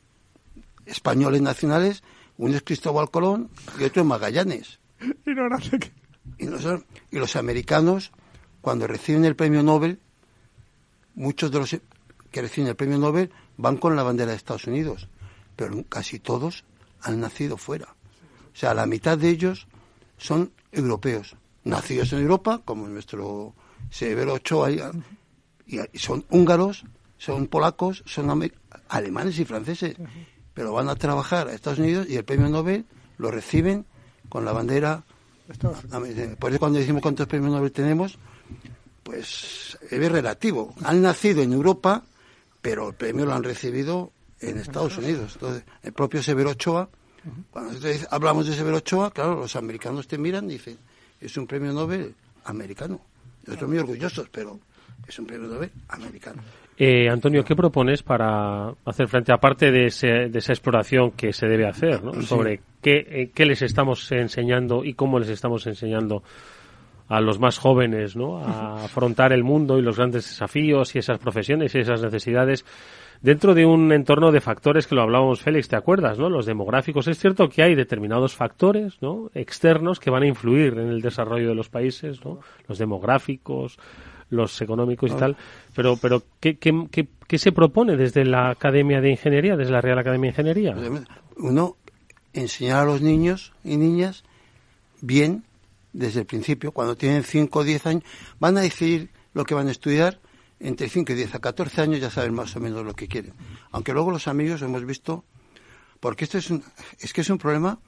[0.86, 2.04] españoles nacionales,
[2.38, 4.80] uno es Cristóbal Colón y otro es Magallanes.
[5.26, 5.48] Y, no
[6.38, 6.66] y, los,
[7.12, 8.12] y los americanos,
[8.62, 10.00] cuando reciben el premio Nobel,
[11.16, 11.78] muchos de los
[12.32, 15.08] que reciben el premio Nobel van con la bandera de Estados Unidos,
[15.56, 16.64] pero casi todos
[17.02, 17.96] han nacido fuera.
[18.54, 19.68] O sea, la mitad de ellos
[20.18, 23.54] son europeos, nacidos en Europa, como nuestro
[23.90, 26.84] Severo Ochoa, y son húngaros,
[27.18, 28.52] son polacos, son
[28.90, 29.96] alemanes y franceses,
[30.54, 32.86] pero van a trabajar a Estados Unidos y el premio Nobel
[33.18, 33.86] lo reciben
[34.30, 35.04] con la bandera.
[36.40, 38.18] Por eso cuando decimos cuántos premios Nobel tenemos,
[39.04, 40.76] pues es relativo.
[40.84, 42.04] Han nacido en Europa,
[42.62, 45.34] pero el premio lo han recibido en Estados Unidos.
[45.36, 46.90] Entonces, el propio Severo Ochoa,
[47.52, 47.78] cuando
[48.10, 50.78] hablamos de Severo Ochoa, claro, los americanos te miran y dicen,
[51.20, 52.14] es un premio Nobel
[52.46, 53.02] americano.
[53.46, 54.60] Nosotros muy orgullosos, pero
[55.08, 56.42] es un premio Nobel americano.
[56.78, 59.90] Eh, Antonio, ¿qué propones para hacer frente, aparte de,
[60.30, 64.94] de esa exploración que se debe hacer, sobre qué, eh, qué les estamos enseñando y
[64.94, 66.24] cómo les estamos enseñando
[67.10, 68.38] a los más jóvenes, ¿no?
[68.38, 72.64] A afrontar el mundo y los grandes desafíos y esas profesiones y esas necesidades
[73.22, 76.30] dentro de un entorno de factores que lo hablábamos, Félix, ¿te acuerdas, no?
[76.30, 77.08] Los demográficos.
[77.08, 79.32] Es cierto que hay determinados factores, ¿no?
[79.34, 82.40] Externos que van a influir en el desarrollo de los países, ¿no?
[82.68, 83.78] Los demográficos,
[84.30, 85.36] los económicos y tal.
[85.76, 89.82] Pero, pero ¿qué, qué, qué, qué se propone desde la Academia de Ingeniería, desde la
[89.82, 90.76] Real Academia de Ingeniería?
[91.38, 91.76] Uno,
[92.34, 94.24] enseñar a los niños y niñas
[95.02, 95.44] bien
[95.94, 98.04] desde el principio, cuando tienen 5 o 10 años,
[98.40, 100.20] van a decidir lo que van a estudiar.
[100.60, 103.34] Entre 5 y 10 a 14 años ya saben más o menos lo que quieren.
[103.72, 105.24] Aunque luego los amigos hemos visto,
[106.00, 106.64] porque esto es, un,
[107.00, 107.80] es que es un problema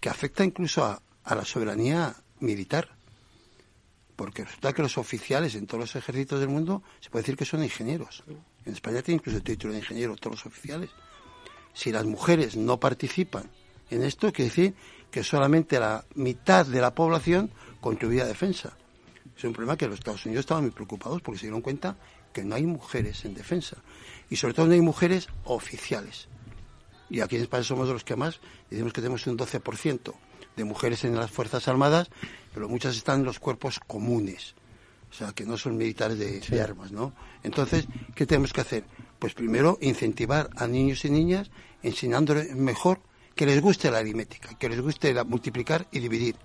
[0.00, 2.90] que afecta incluso a, a la soberanía militar.
[4.16, 7.46] Porque resulta que los oficiales en todos los ejércitos del mundo se puede decir que
[7.46, 8.22] son ingenieros.
[8.66, 10.90] En España tienen incluso el título de ingeniero todos los oficiales.
[11.72, 13.50] Si las mujeres no participan
[13.88, 14.74] en esto, quiere decir
[15.10, 18.76] que solamente la mitad de la población contribuía a defensa.
[19.36, 21.96] Es un problema que los Estados Unidos estaban muy preocupados porque se dieron cuenta
[22.32, 23.78] que no hay mujeres en defensa.
[24.28, 26.28] Y sobre todo no hay mujeres oficiales.
[27.08, 30.14] Y aquí en España somos de los que más, decimos que tenemos un 12%
[30.56, 32.08] de mujeres en las Fuerzas Armadas,
[32.54, 34.54] pero muchas están en los cuerpos comunes.
[35.10, 37.12] O sea, que no son militares de, armas, ¿no?
[37.42, 38.84] Entonces, ¿qué tenemos que hacer?
[39.18, 41.50] Pues primero, incentivar a niños y niñas
[41.82, 43.00] enseñándoles mejor
[43.40, 46.36] que les guste la aritmética, que les guste la multiplicar y dividir.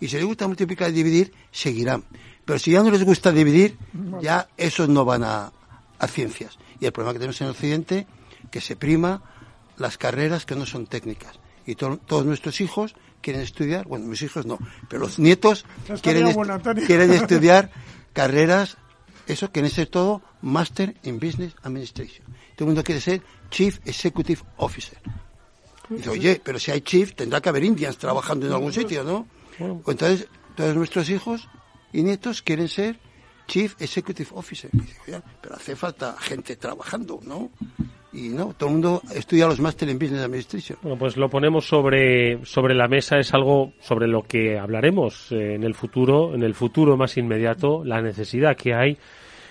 [0.00, 2.02] Y si les gusta multiplicar y dividir, seguirán.
[2.44, 3.78] Pero si ya no les gusta dividir,
[4.20, 5.52] ya esos no van a,
[6.00, 6.58] a ciencias.
[6.80, 8.08] Y el problema que tenemos en Occidente,
[8.50, 9.22] que se prima
[9.76, 11.38] las carreras que no son técnicas.
[11.66, 14.58] Y todos nuestros hijos quieren estudiar, bueno, mis hijos no,
[14.88, 15.64] pero los nietos
[16.02, 16.34] quieren,
[16.84, 17.70] quieren estudiar
[18.12, 18.76] carreras,
[19.28, 22.26] eso, quieren ser todo Master in Business Administration.
[22.56, 24.98] Todo el mundo quiere ser Chief Executive Officer.
[25.90, 29.26] Dice, oye, pero si hay chief, tendrá que haber indians trabajando en algún sitio, ¿no?
[29.58, 31.48] Entonces, todos nuestros hijos
[31.92, 32.98] y nietos quieren ser
[33.46, 34.70] Chief Executive Officer.
[34.72, 37.50] Dice, pero hace falta gente trabajando, ¿no?
[38.12, 40.78] Y no, todo el mundo estudia los Master en Business Administration.
[40.82, 45.54] Bueno, pues lo ponemos sobre, sobre la mesa, es algo sobre lo que hablaremos eh,
[45.54, 48.98] en el futuro, en el futuro más inmediato, la necesidad que hay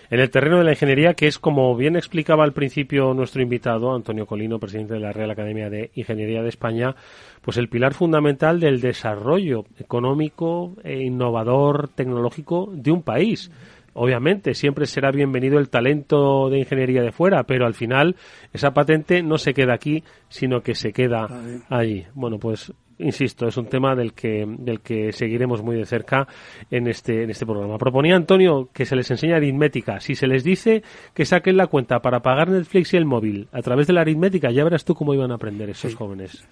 [0.09, 3.93] en el terreno de la ingeniería, que es como bien explicaba al principio nuestro invitado,
[3.93, 6.95] Antonio Colino, presidente de la Real Academia de Ingeniería de España,
[7.41, 13.51] pues el pilar fundamental del desarrollo económico e innovador tecnológico de un país.
[13.93, 18.15] obviamente siempre será bienvenido el talento de ingeniería de fuera, pero al final
[18.53, 21.27] esa patente no se queda aquí, sino que se queda
[21.69, 22.05] allí.
[22.13, 26.27] Bueno, pues insisto, es un tema del que, del que seguiremos muy de cerca
[26.69, 27.77] en este, en este programa.
[27.77, 29.99] Proponía Antonio que se les enseñe aritmética.
[29.99, 30.83] Si se les dice
[31.13, 34.51] que saquen la cuenta para pagar Netflix y el móvil a través de la aritmética,
[34.51, 36.45] ya verás tú cómo iban a aprender esos jóvenes.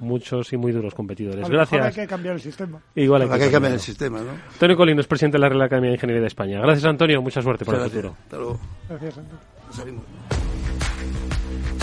[0.00, 1.48] Muchos y muy duros competidores.
[1.48, 1.86] Gracias.
[1.86, 2.80] Hay que cambiar el sistema.
[2.94, 4.32] Igual hay, que, cambiar el sistema, ¿no?
[4.52, 6.60] Antonio Colino es presidente de la Real Academia de Ingeniería de España.
[6.60, 7.22] Gracias, Antonio.
[7.22, 8.16] Mucha suerte para el futuro.
[8.88, 9.56] Gracias, Antonio.
[9.70, 10.45] Si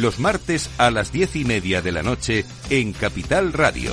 [0.00, 3.92] los martes a las diez y media de la noche en Capital Radio.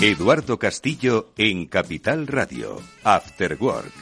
[0.00, 3.92] Eduardo Castillo en Capital Radio, After Work.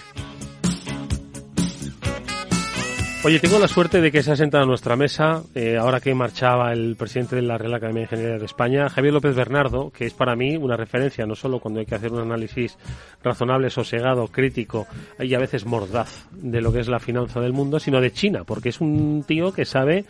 [3.24, 6.14] Oye, tengo la suerte de que se ha sentado a nuestra mesa, eh, ahora que
[6.14, 10.04] marchaba el presidente de la Real Academia de Ingeniería de España, Javier López Bernardo, que
[10.04, 12.76] es para mí una referencia, no solo cuando hay que hacer un análisis
[13.24, 14.86] razonable, sosegado, crítico
[15.18, 18.44] y a veces mordaz de lo que es la finanza del mundo, sino de China,
[18.44, 20.04] porque es un tío que sabe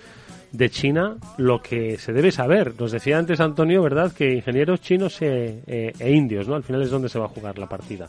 [0.52, 2.74] de China lo que se debe saber.
[2.78, 6.54] Nos decía antes Antonio, ¿verdad?, que ingenieros chinos e, e, e, indios, ¿no?
[6.54, 8.08] Al final es donde se va a jugar la partida.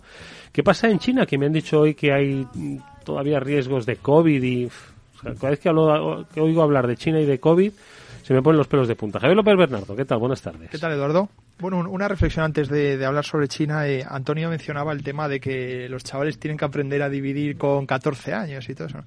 [0.51, 1.25] ¿Qué pasa en China?
[1.25, 2.47] Que me han dicho hoy que hay
[3.03, 4.69] todavía riesgos de COVID y
[5.21, 7.71] cada vez que, hablo, que oigo hablar de China y de COVID
[8.27, 9.21] se me ponen los pelos de punta.
[9.21, 10.19] Javier López Bernardo, ¿qué tal?
[10.19, 10.69] Buenas tardes.
[10.69, 11.29] ¿Qué tal, Eduardo?
[11.59, 13.87] Bueno, una reflexión antes de, hablar sobre China.
[13.87, 17.85] Eh, Antonio mencionaba el tema de que los chavales tienen que aprender a dividir con
[17.85, 18.99] 14 años y todo eso.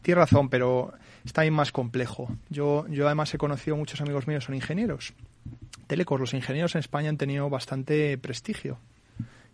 [0.00, 0.92] Tiene razón, pero
[1.28, 2.28] está bien más complejo.
[2.48, 5.12] Yo, yo además he conocido muchos amigos míos son ingenieros.
[5.86, 8.78] Telecos, los ingenieros en España han tenido bastante prestigio.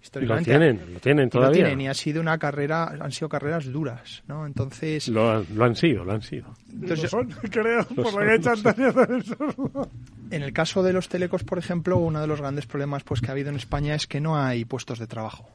[0.01, 0.53] Históricamente.
[0.53, 1.59] Lo tienen, lo tienen todavía.
[1.59, 4.47] Y, lo tienen, y ha sido una carrera, han sido carreras duras, ¿no?
[4.47, 5.09] Entonces...
[5.09, 6.55] Lo, han sido, lo han sido.
[6.73, 9.89] Entonces, son, creo, por lo que Antonio.
[10.31, 13.29] En el caso de los telecos, por ejemplo, uno de los grandes problemas pues que
[13.29, 15.49] ha habido en España es que no hay puestos de trabajo.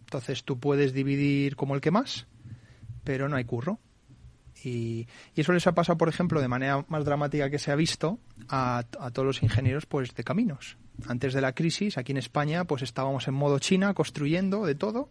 [0.00, 2.26] Entonces tú puedes dividir como el que más,
[3.04, 3.78] pero no hay curro
[4.62, 8.18] Y, eso les ha pasado, por ejemplo, de manera más dramática que se ha visto
[8.48, 10.76] a, todos los ingenieros pues de caminos.
[11.06, 15.08] Antes de la crisis, aquí en España, pues estábamos en modo China, construyendo de todo.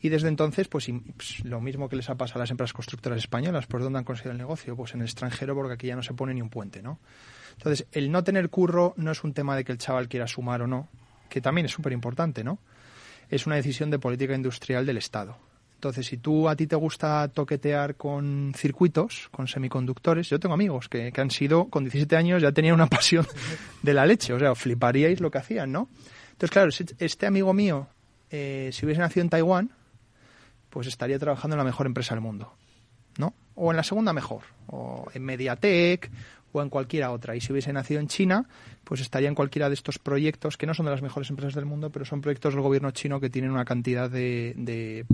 [0.00, 3.18] Y desde entonces, pues, pues, lo mismo que les ha pasado a las empresas constructoras
[3.18, 4.74] españolas, ¿por dónde han conseguido el negocio?
[4.74, 6.98] Pues en el extranjero, porque aquí ya no se pone ni un puente, ¿no?
[7.52, 10.62] Entonces, el no tener curro no es un tema de que el chaval quiera sumar
[10.62, 10.88] o no,
[11.28, 12.58] que también es súper importante, ¿no?
[13.28, 15.36] Es una decisión de política industrial del Estado.
[15.82, 20.88] Entonces, si tú a ti te gusta toquetear con circuitos, con semiconductores, yo tengo amigos
[20.88, 23.26] que, han sido, con 17 años, ya tenían una pasión
[23.82, 24.32] de la leche.
[24.32, 25.88] O sea, fliparíais lo que hacían, ¿no?
[26.30, 26.70] Entonces, claro,
[27.00, 27.88] este amigo mío,
[28.30, 29.72] eh, si hubiese nacido en Taiwán,
[30.70, 32.54] pues estaría trabajando en la mejor empresa del mundo,
[33.18, 33.34] ¿no?
[33.56, 36.12] O en la segunda mejor, o en Mediatek,
[36.52, 37.34] o en cualquiera otra.
[37.34, 38.46] Y si hubiese nacido en China,
[38.84, 41.64] pues estaría en cualquiera de estos proyectos, que no son de las mejores empresas del
[41.64, 45.04] mundo, pero son proyectos del gobierno chino que tienen una cantidad de,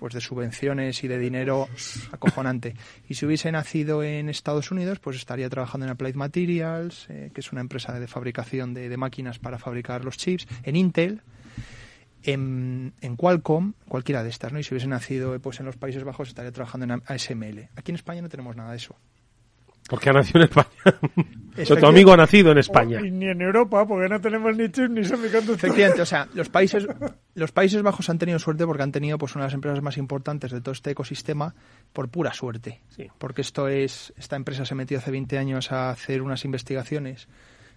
[0.00, 1.68] pues de subvenciones y de dinero
[2.10, 2.74] acojonante.
[3.06, 7.42] Y si hubiese nacido en Estados Unidos, pues estaría trabajando en Applied Materials, eh, que
[7.42, 11.20] es una empresa de fabricación de, de, máquinas para fabricar los chips, en Intel,
[12.22, 14.58] en, en, Qualcomm, cualquiera de estas, ¿no?
[14.58, 17.68] Y si hubiese nacido pues en los Países Bajos, estaría trabajando en ASML.
[17.76, 18.96] Aquí en España no tenemos nada de eso.
[19.90, 21.80] Porque ha nacido en España.
[21.80, 23.00] tu amigo ha nacido en España.
[23.00, 25.64] ni en Europa, porque no tenemos ni chips ni semiconductores.
[25.64, 26.86] Efectivamente, o sea, los países,
[27.34, 29.98] los países Bajos han tenido suerte porque han tenido pues una de las empresas más
[29.98, 31.56] importantes de todo este ecosistema
[31.92, 32.80] por pura suerte.
[33.18, 37.26] Porque esto es, esta empresa se metió hace 20 años a hacer unas investigaciones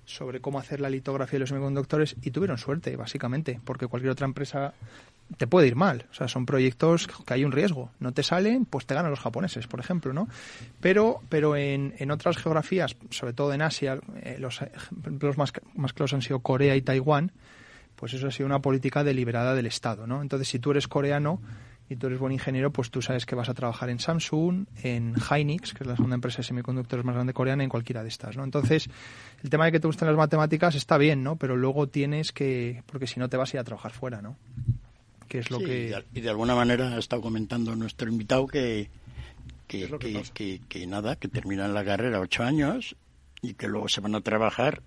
[0.05, 4.25] sobre cómo hacer la litografía de los semiconductores y tuvieron suerte, básicamente, porque cualquier otra
[4.25, 4.73] empresa
[5.37, 6.05] te puede ir mal.
[6.11, 7.91] O sea, son proyectos que hay un riesgo.
[7.99, 10.27] No te salen, pues te ganan los japoneses, por ejemplo, ¿no?
[10.81, 15.93] Pero, pero en, en otras geografías, sobre todo en Asia, eh, los ejemplos más, más
[15.93, 17.31] claros han sido Corea y Taiwán,
[18.03, 20.21] pues eso ha sido una política deliberada del Estado, ¿no?
[20.21, 21.41] Entonces, si tú eres coreano
[21.87, 25.15] y tú eres buen ingeniero, pues tú sabes que vas a trabajar en Samsung, en
[25.15, 28.35] Hynix, que es la segunda empresa de semiconductores más grande coreana, en cualquiera de estas,
[28.35, 28.43] ¿no?
[28.43, 28.89] Entonces,
[29.41, 31.37] el tema de que te gusten las matemáticas está bien, ¿no?
[31.37, 34.35] Pero luego tienes que, porque si no te vas a ir a trabajar fuera, ¿no?
[35.29, 35.95] Que es lo que...
[36.13, 38.89] Y de, alguna manera ha estado comentando nuestro invitado que,
[39.69, 39.87] que,
[40.33, 42.97] que, que, nada, que terminan la carrera ocho años
[43.41, 44.83] y que luego se van a trabajar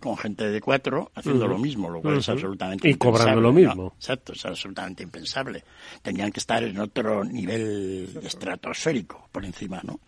[0.00, 3.92] con gente de cuatro haciendo lo mismo, lo cual es absolutamente y cobrando lo mismo.
[3.96, 5.64] Exacto, es absolutamente impensable.
[6.02, 10.00] Tenían que estar en otro nivel estratosférico por encima, ¿no?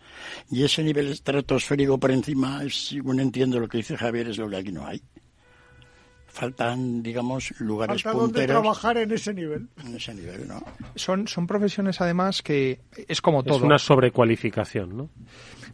[0.49, 4.57] Y ese nivel estratosférico por encima, según entiendo lo que dice Javier, es lo que
[4.57, 5.01] aquí no hay.
[6.27, 8.47] Faltan, digamos, lugares Falta punteros.
[8.47, 9.69] Donde trabajar en ese nivel.
[9.83, 10.63] En ese nivel, ¿no?
[10.93, 13.57] Son, son profesiones, además, que es como todo.
[13.57, 15.09] Es una sobrecualificación, ¿no?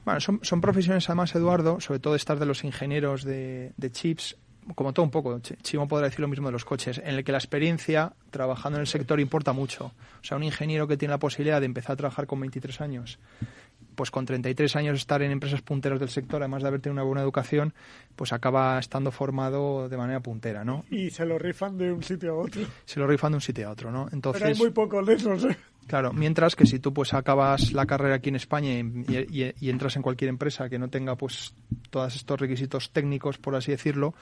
[0.05, 4.35] Bueno, son, son profesiones además, Eduardo, sobre todo estas de los ingenieros de, de chips,
[4.75, 7.31] como todo un poco, Chimo podrá decir lo mismo de los coches, en el que
[7.31, 9.87] la experiencia trabajando en el sector importa mucho.
[10.21, 13.19] O sea, un ingeniero que tiene la posibilidad de empezar a trabajar con 23 años,
[13.95, 17.03] pues con 33 años estar en empresas punteras del sector, además de haber tenido una
[17.03, 17.73] buena educación,
[18.15, 20.85] pues acaba estando formado de manera puntera, ¿no?
[20.89, 22.61] Y se lo rifan de un sitio a otro.
[22.85, 24.07] Se lo rifan de un sitio a otro, ¿no?
[24.11, 25.57] Entonces, Pero hay muy pocos de esos, ¿eh?
[25.87, 30.01] Claro, mientras que si tú pues acabas la carrera aquí en España y, entras en
[30.01, 31.53] cualquier empresa que no tenga pues
[31.89, 34.13] todos estos requisitos técnicos, por así decirlo,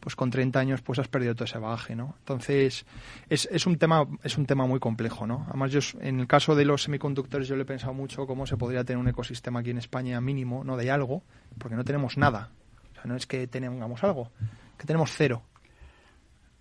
[0.00, 2.14] pues con 30 años pues has perdido todo ese bagaje, ¿no?
[2.20, 2.84] Entonces
[3.28, 5.44] es, es un tema es un tema muy complejo, ¿no?
[5.48, 8.56] Además yo en el caso de los semiconductores yo le he pensado mucho cómo se
[8.56, 11.22] podría tener un ecosistema aquí en España mínimo, no de algo,
[11.58, 12.50] porque no tenemos nada.
[12.92, 14.30] O sea, no es que tengamos algo,
[14.76, 15.42] que tenemos cero.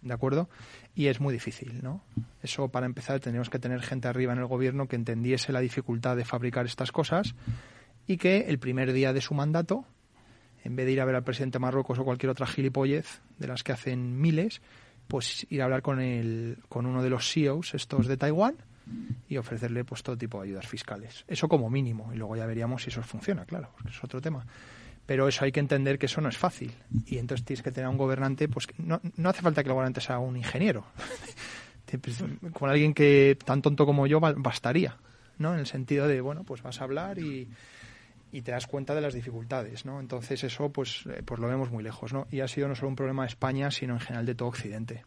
[0.01, 0.47] ¿De acuerdo?
[0.99, 2.03] y es muy difícil, ¿no?
[2.43, 6.17] Eso para empezar tendríamos que tener gente arriba en el gobierno que entendiese la dificultad
[6.17, 7.35] de fabricar estas cosas
[8.05, 9.85] y que el primer día de su mandato,
[10.63, 13.47] en vez de ir a ver al presidente de Marruecos o cualquier otra gilipollez de
[13.47, 14.61] las que hacen miles,
[15.07, 18.55] pues ir a hablar con el, con uno de los CEOs estos de Taiwán
[19.27, 21.25] y ofrecerle pues todo tipo de ayudas fiscales.
[21.27, 24.45] Eso como mínimo y luego ya veríamos si eso funciona, claro, porque es otro tema
[25.09, 26.71] pero eso hay que entender que eso no es fácil.
[27.07, 30.01] Y entonces tienes que tener un gobernante, pues no, no hace falta que el gobernante
[30.01, 30.85] sea un ingeniero.
[31.99, 34.97] Pues, con alguien que tan tonto como yo bastaría,
[35.39, 35.55] ¿no?
[35.55, 37.49] En el sentido de, bueno, pues vas a hablar y,
[38.31, 39.99] y te das cuenta de las dificultades, ¿no?
[39.99, 42.27] Entonces eso, pues, eh, pues lo vemos muy lejos, ¿no?
[42.31, 45.03] Y ha sido no solo un problema de España, sino en general de todo Occidente.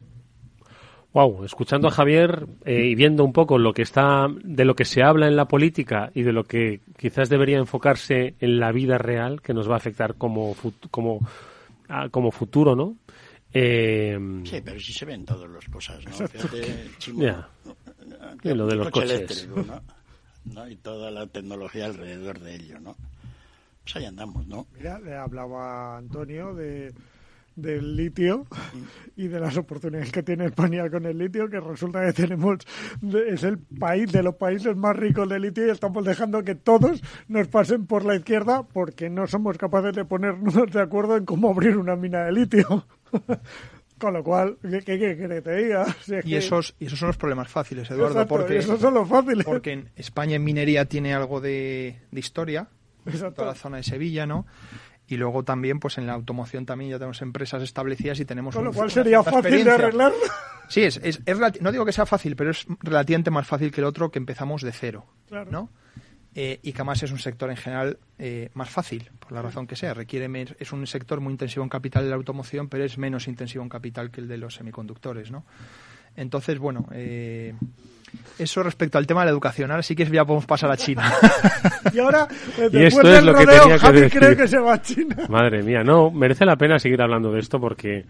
[1.12, 4.86] Wow, escuchando a Javier eh, y viendo un poco lo que está, de lo que
[4.86, 8.96] se habla en la política y de lo que quizás debería enfocarse en la vida
[8.96, 10.56] real, que nos va a afectar como,
[10.90, 11.20] como,
[11.88, 12.96] ah, como futuro, ¿no?
[13.52, 16.26] Eh, sí, pero sí se ven todas las cosas, ¿no?
[16.26, 16.64] Fíjate,
[18.54, 19.48] lo de los coches.
[20.44, 20.68] ¿no?
[20.68, 22.96] Y toda la tecnología alrededor de ello, ¿no?
[23.84, 24.66] Pues ahí andamos, ¿no?
[24.76, 26.92] Mira, le hablaba Antonio de
[27.56, 28.46] del litio
[29.16, 32.58] y de las oportunidades que tiene España con el litio, que resulta que tenemos,
[33.28, 37.02] es el país de los países más ricos de litio y estamos dejando que todos
[37.28, 41.50] nos pasen por la izquierda porque no somos capaces de ponernos de acuerdo en cómo
[41.50, 42.86] abrir una mina de litio.
[43.98, 45.86] Con lo cual, ¿qué, qué, te diga?
[46.24, 49.44] y, esos, y esos son los problemas fáciles, Eduardo, porque, esos son los fáciles.
[49.44, 52.68] porque en España en minería tiene algo de, de historia,
[53.34, 54.46] toda la zona de Sevilla, ¿no?
[55.06, 58.54] Y luego también, pues en la automoción también ya tenemos empresas establecidas y tenemos...
[58.54, 60.12] Con lo cual sería fácil de arreglar.
[60.68, 61.20] Sí, es, es,
[61.60, 64.62] no digo que sea fácil, pero es relativamente más fácil que el otro que empezamos
[64.62, 65.04] de cero,
[65.50, 65.68] ¿no?
[66.34, 69.66] Eh, y que además es un sector en general eh, más fácil, por la razón
[69.66, 69.92] que sea.
[69.92, 73.62] Requiere es un sector muy intensivo en capital de la automoción, pero es menos intensivo
[73.62, 75.44] en capital que el de los semiconductores, ¿no?
[76.16, 77.54] Entonces, bueno, eh,
[78.38, 79.70] eso respecto al tema de la educación.
[79.70, 81.12] Ahora sí que ya podemos pasar a China.
[81.92, 82.26] y ahora,
[82.58, 85.16] eh, después del rodeo, Javi cree que se va a China.
[85.28, 88.04] Madre mía, no, merece la pena seguir hablando de esto porque...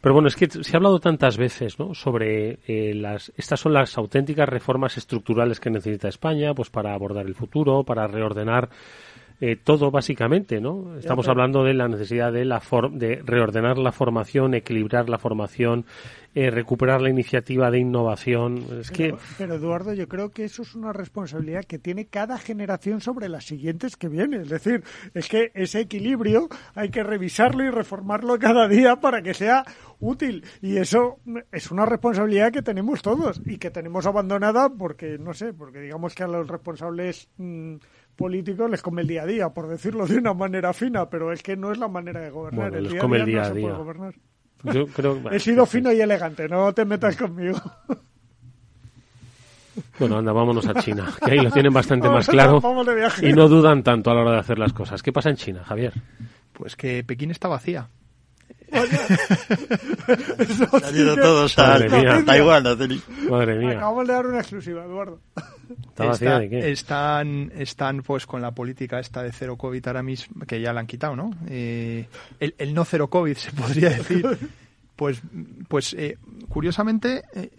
[0.00, 1.94] Pero bueno, es que se ha hablado tantas veces ¿no?
[1.94, 3.32] sobre eh, las...
[3.36, 8.06] Estas son las auténticas reformas estructurales que necesita España pues para abordar el futuro, para
[8.06, 8.68] reordenar
[9.40, 10.96] eh, todo básicamente, ¿no?
[10.96, 12.62] Estamos hablando de la necesidad de, la
[12.92, 15.84] de reordenar la formación, equilibrar la formación,
[16.34, 18.64] eh, recuperar la iniciativa de innovación.
[18.80, 19.22] Es pero, que...
[19.36, 23.44] pero Eduardo, yo creo que eso es una responsabilidad que tiene cada generación sobre las
[23.44, 24.42] siguientes que vienen.
[24.42, 24.82] Es decir,
[25.12, 29.64] es que ese equilibrio hay que revisarlo y reformarlo cada día para que sea
[30.00, 30.44] útil.
[30.62, 31.18] Y eso
[31.52, 36.14] es una responsabilidad que tenemos todos y que tenemos abandonada porque, no sé, porque digamos
[36.14, 37.28] que a los responsables...
[37.36, 37.76] Mm,
[38.16, 41.42] políticos les come el día a día, por decirlo de una manera fina, pero es
[41.42, 42.74] que no es la manera de gobernar.
[42.74, 44.14] el día, a día, no se puede gobernar.
[44.64, 47.58] Yo creo, He sido fino y elegante, no te metas conmigo.
[49.98, 52.62] Bueno, anda, vámonos a China, que ahí lo tienen bastante más claro
[53.22, 55.02] y no dudan tanto a la hora de hacer las cosas.
[55.02, 55.92] ¿Qué pasa en China, Javier?
[56.54, 57.88] Pues que Pekín está vacía.
[60.82, 61.78] Han ido todos a,
[62.24, 62.64] Taiwán.
[63.30, 63.76] Madre mía.
[63.76, 65.20] Acabamos de dar una exclusiva, Eduardo.
[66.50, 70.80] Están, están pues con la política esta de cero COVID ahora mismo, que ya la
[70.80, 71.30] han quitado, ¿no?
[71.48, 72.06] Eh,
[72.38, 74.26] el, no cero COVID, se podría decir.
[74.96, 75.20] Pues,
[75.68, 76.16] pues eh,
[76.48, 77.50] curiosamente, eh,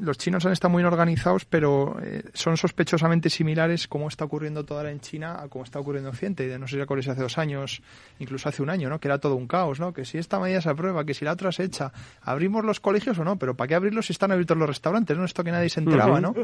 [0.00, 4.78] los chinos han estado muy organizados, pero eh, son sospechosamente similares como está ocurriendo todo
[4.78, 6.58] ahora en China a como está ocurriendo en Occidente.
[6.58, 7.82] No sé si acordáis hace dos años,
[8.18, 9.00] incluso hace un año, ¿no?
[9.00, 9.92] Que era todo un caos, ¿no?
[9.92, 11.92] Que si esta medida se aprueba, que si la otra se echa,
[12.22, 13.38] ¿abrimos los colegios o no?
[13.38, 15.16] Pero ¿para qué abrirlos si están abiertos los restaurantes?
[15.16, 15.24] ¿no?
[15.24, 16.34] Esto que nadie se enteraba, ¿no?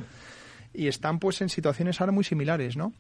[0.73, 2.93] Y están pues en situaciones ahora muy similares, ¿no?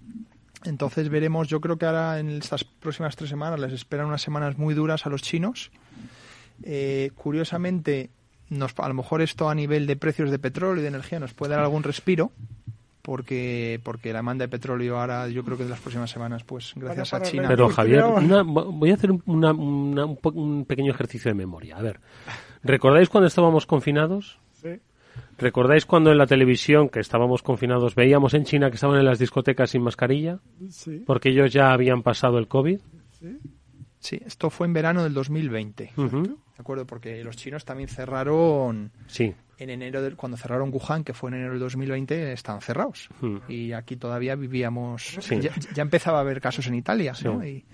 [0.65, 4.57] Entonces veremos, yo creo que ahora en estas próximas tres semanas les esperan unas semanas
[4.57, 5.71] muy duras a los chinos.
[6.63, 8.11] Eh, curiosamente,
[8.51, 11.55] a lo mejor esto a nivel de precios de petróleo y de energía nos puede
[11.55, 12.33] dar algún respiro
[13.05, 16.73] porque porque la demanda de petróleo ahora yo creo que en las próximas semanas pues
[16.75, 18.03] gracias a China pero Javier
[18.45, 22.01] voy a hacer un, pequeño ejercicio de memoria a ver
[22.63, 24.81] recordáis cuando estábamos confinados sí.
[25.37, 29.19] recordáis cuando en la televisión que estábamos confinados veíamos en China que estaban en las
[29.19, 30.39] discotecas sin mascarilla
[30.71, 31.03] sí.
[31.07, 32.81] porque ellos ya habían pasado el covid
[33.21, 33.39] sí.
[34.05, 35.93] Sí, esto fue en verano del 2020.
[35.97, 36.87] ¿De acuerdo?
[36.87, 38.93] Porque los chinos también cerraron.
[39.07, 39.35] Sí.
[39.57, 43.09] En enero, del, cuando cerraron Wuhan, que fue en enero del 2020, estaban cerrados.
[43.49, 45.19] Y aquí todavía vivíamos.
[45.75, 47.43] Ya, empezaba a haber casos en Italia, ¿no?
[47.47, 47.65] Y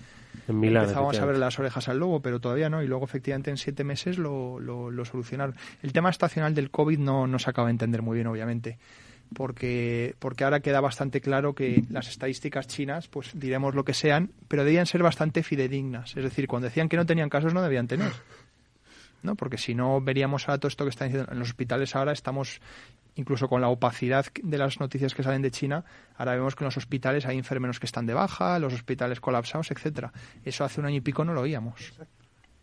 [0.46, 2.80] en Milán, empezábamos a ver las orejas al lobo, pero todavía no.
[2.80, 5.56] Y luego, efectivamente, en siete meses lo, lo, lo solucionaron.
[5.82, 8.78] El tema estacional del COVID no, no se acaba de entender muy bien, obviamente
[9.34, 14.32] porque, porque ahora queda bastante claro que las estadísticas chinas, pues diremos lo que sean,
[14.48, 16.16] pero debían ser bastante fidedignas.
[16.16, 18.12] Es decir, cuando decían que no tenían casos, no debían tener.
[19.22, 19.36] ¿no?
[19.36, 22.60] Porque si no veríamos ahora todo esto que están diciendo en los hospitales ahora estamos
[23.16, 25.84] incluso con la opacidad de las noticias que salen de China,
[26.16, 29.70] ahora vemos que en los hospitales hay enfermeros que están de baja, los hospitales colapsados,
[29.70, 30.12] etcétera.
[30.44, 31.92] Eso hace un año y pico no lo oíamos.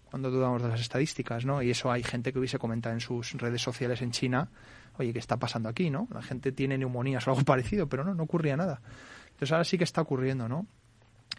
[0.09, 1.61] Cuando dudamos de las estadísticas, ¿no?
[1.61, 4.49] Y eso hay gente que hubiese comentado en sus redes sociales en China
[4.97, 6.07] oye, ¿qué está pasando aquí, no?
[6.13, 8.81] La gente tiene neumonías o algo parecido, pero no, no ocurría nada.
[9.27, 10.65] Entonces ahora sí que está ocurriendo, ¿no?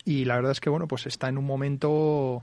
[0.05, 2.43] Y la verdad es que, bueno, pues está en un momento,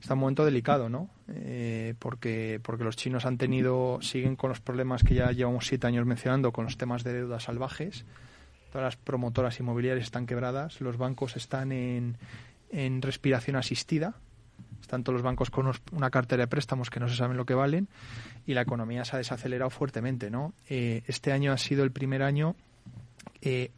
[0.00, 1.08] está un momento delicado, ¿no?
[1.28, 5.86] Eh, porque, porque los chinos han tenido, siguen con los problemas que ya llevamos siete
[5.86, 8.04] años mencionando, con los temas de deudas salvajes.
[8.72, 12.18] Todas las promotoras inmobiliarias están quebradas, los bancos están en,
[12.70, 14.16] en respiración asistida,
[14.80, 17.54] están todos los bancos con una cartera de préstamos que no se saben lo que
[17.54, 17.88] valen
[18.46, 20.30] y la economía se ha desacelerado fuertemente.
[20.30, 20.54] ¿no?
[20.68, 22.56] Eh, este año ha sido el primer año
[23.42, 23.70] eh,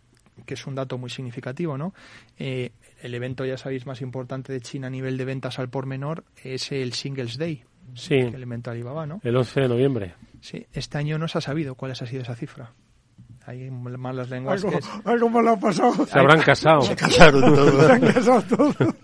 [0.47, 1.93] que es un dato muy significativo, ¿no?
[2.39, 2.73] Eh,
[3.03, 6.25] el evento, ya sabéis, más importante de China a nivel de ventas al por menor
[6.43, 7.63] es el Singles Day,
[7.95, 8.15] sí.
[8.15, 9.21] el evento Alibaba, ¿no?
[9.23, 10.15] El 11 de noviembre.
[10.41, 12.73] Sí, este año no se ha sabido cuál ha sido esa cifra.
[13.51, 14.63] Hay malas lenguas.
[14.63, 16.07] Algo, que algo malo ha pasado.
[16.07, 16.83] Se habrán casado.
[16.83, 17.85] Se casaron todos.
[17.85, 18.77] se han casado todos.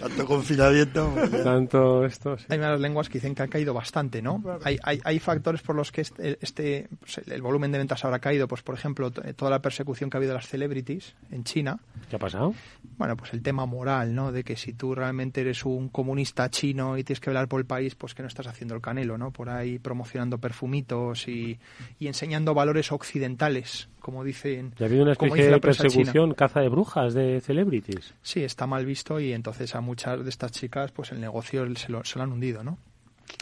[0.00, 1.14] Tanto confinamiento.
[1.42, 2.36] Tanto esto.
[2.48, 4.42] Hay malas lenguas que dicen que ha caído bastante, ¿no?
[4.64, 8.18] Hay, hay, hay, factores por los que este, este pues el volumen de ventas habrá
[8.18, 8.46] caído.
[8.48, 11.80] Pues, por ejemplo, toda la persecución que ha habido de las celebrities en China.
[12.08, 12.54] ¿Qué ha pasado?
[12.98, 14.30] Bueno, pues el tema moral, ¿no?
[14.30, 17.66] De que si tú realmente eres un comunista chino y tienes que velar por el
[17.66, 19.32] país, pues que no estás haciendo el canelo, ¿no?
[19.32, 21.58] Por ahí promocionando perfumitos y,
[21.98, 24.74] y enseñando valores occidentales como dicen.
[24.78, 28.14] ¿Y ha habido una especie de persecución, caza de brujas de celebrities?
[28.22, 31.92] Sí, está mal visto y entonces a muchas de estas chicas, pues el negocio se
[31.92, 32.78] lo, se lo han hundido, ¿no?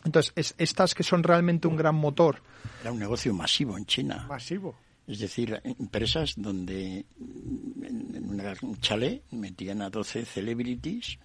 [0.05, 2.43] Entonces, es, estas que son realmente un gran motor.
[2.83, 4.27] Era un negocio masivo en China.
[4.29, 4.77] Masivo.
[5.07, 11.19] Es decir, empresas donde en un chalet metían a 12 celebrities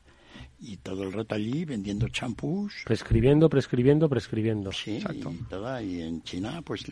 [0.65, 2.73] y todo el rato allí vendiendo champús.
[2.85, 4.71] Prescribiendo, prescribiendo, prescribiendo.
[4.71, 5.31] Sí, Exacto.
[5.31, 6.85] Y, toda, y en China, pues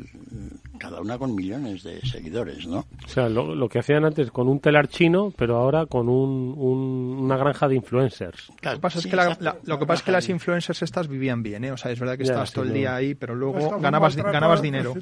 [0.77, 2.85] cada una con millones de seguidores, ¿no?
[3.05, 7.37] O sea, lo, que hacían antes con un telar chino, pero ahora con un, una
[7.37, 8.49] granja de influencers.
[8.49, 11.63] lo que pasa es que, lo que, pasa es que las influencers estas vivían bien,
[11.63, 11.71] ¿eh?
[11.71, 14.93] O sea, es verdad que estabas todo el día ahí, pero luego ganabas, ganabas dinero.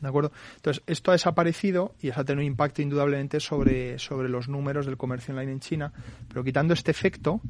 [0.00, 0.30] ¿De acuerdo?
[0.56, 4.86] Entonces, esto ha desaparecido y eso ha tenido un impacto indudablemente sobre, sobre los números
[4.86, 5.92] del comercio online en China,
[6.28, 7.40] pero quitando este efecto,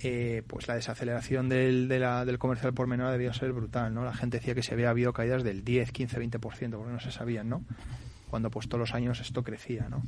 [0.00, 3.94] eh, pues la desaceleración del, de la, del comercio al por menor debió ser brutal,
[3.94, 4.04] ¿no?
[4.04, 7.10] La gente decía que se había habido caídas del 10, 15, 20%, porque no se
[7.10, 7.64] sabían, ¿no?
[8.30, 10.02] Cuando pues todos los años esto crecía, ¿no?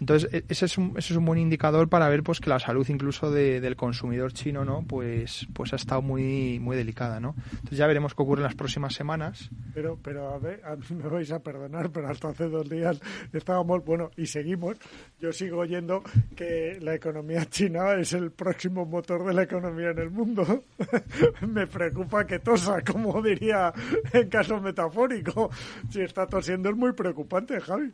[0.00, 2.58] Entonces, e, ese es un, ese es un buen indicador para ver pues que la
[2.58, 4.84] salud incluso del consumidor chino, ¿no?
[4.86, 7.34] Pues, pues ha estado muy, muy delicada, ¿no?
[7.52, 9.50] Entonces ya veremos qué ocurre en las próximas semanas.
[9.72, 13.00] Pero, pero a ver, a mí me vais a perdonar, pero hasta hace dos días
[13.32, 14.76] estábamos, bueno, y seguimos,
[15.20, 16.02] yo sigo oyendo
[16.36, 20.64] que la economía china es el próximo motor de la economía en el mundo.
[21.46, 23.72] me preocupa que tosa, como diría
[24.12, 25.50] en caso metafórico.
[25.90, 27.92] Si está tosiendo es muy preocupante, Javi.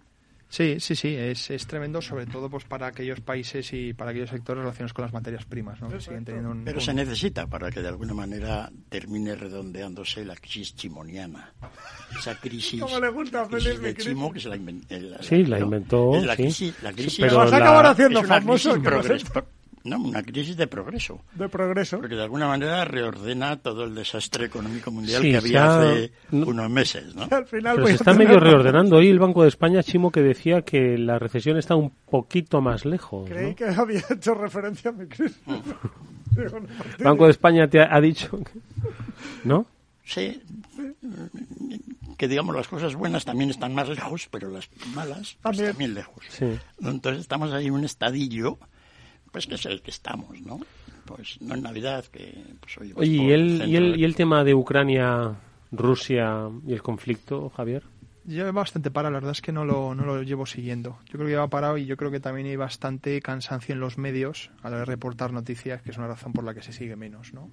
[0.51, 4.31] Sí, sí, sí, es, es tremendo, sobre todo pues para aquellos países y para aquellos
[4.31, 5.89] sectores relacionados con las materias primas, ¿no?
[6.65, 11.55] Pero se necesita para que de alguna manera termine redondeándose la crisis chimoniana.
[12.19, 15.23] Esa crisis, ¿Cómo le gusta crisis de Chimo que se la, inventó.
[15.23, 16.21] sí, la inventó.
[16.21, 18.77] La crisis, la crisis, pero vas a acabar haciendo famoso.
[19.83, 21.23] No, una crisis de progreso.
[21.35, 21.99] De progreso.
[21.99, 27.15] Porque de alguna manera reordena todo el desastre económico mundial que había hace unos meses,
[27.15, 27.27] ¿no?
[27.31, 28.97] Al final Pero se está medio reordenando.
[28.97, 32.85] Hoy el Banco de España, Chimo, que decía que la recesión está un poquito más
[32.85, 33.29] lejos.
[33.31, 35.41] Creí que había hecho referencia a mi crisis.
[36.37, 38.39] el Banco de España te ha, dicho...
[39.45, 39.67] ¿No?
[40.05, 40.43] Sí,
[42.19, 45.95] que digamos las cosas buenas también están más lejos, pero las malas pues, también.
[45.95, 46.23] lejos.
[46.83, 48.59] Entonces estamos ahí en un estadillo
[49.31, 50.61] pues que es el que estamos, ¿no?
[51.05, 54.55] Pues no en Navidad, que pues Oye, ¿y el, y, el, ¿y el tema de
[54.55, 55.35] Ucrania,
[55.73, 57.83] Rusia y el conflicto, Javier?
[58.25, 60.99] Yo bastante parado, la verdad es que no lo, no lo llevo siguiendo.
[61.07, 63.99] Yo creo que lleva parado y yo creo que también hay bastante cansancio en los
[63.99, 66.73] medios a la hora de reportar noticias, que es una razón por la que se
[66.73, 67.51] sigue menos, ¿no?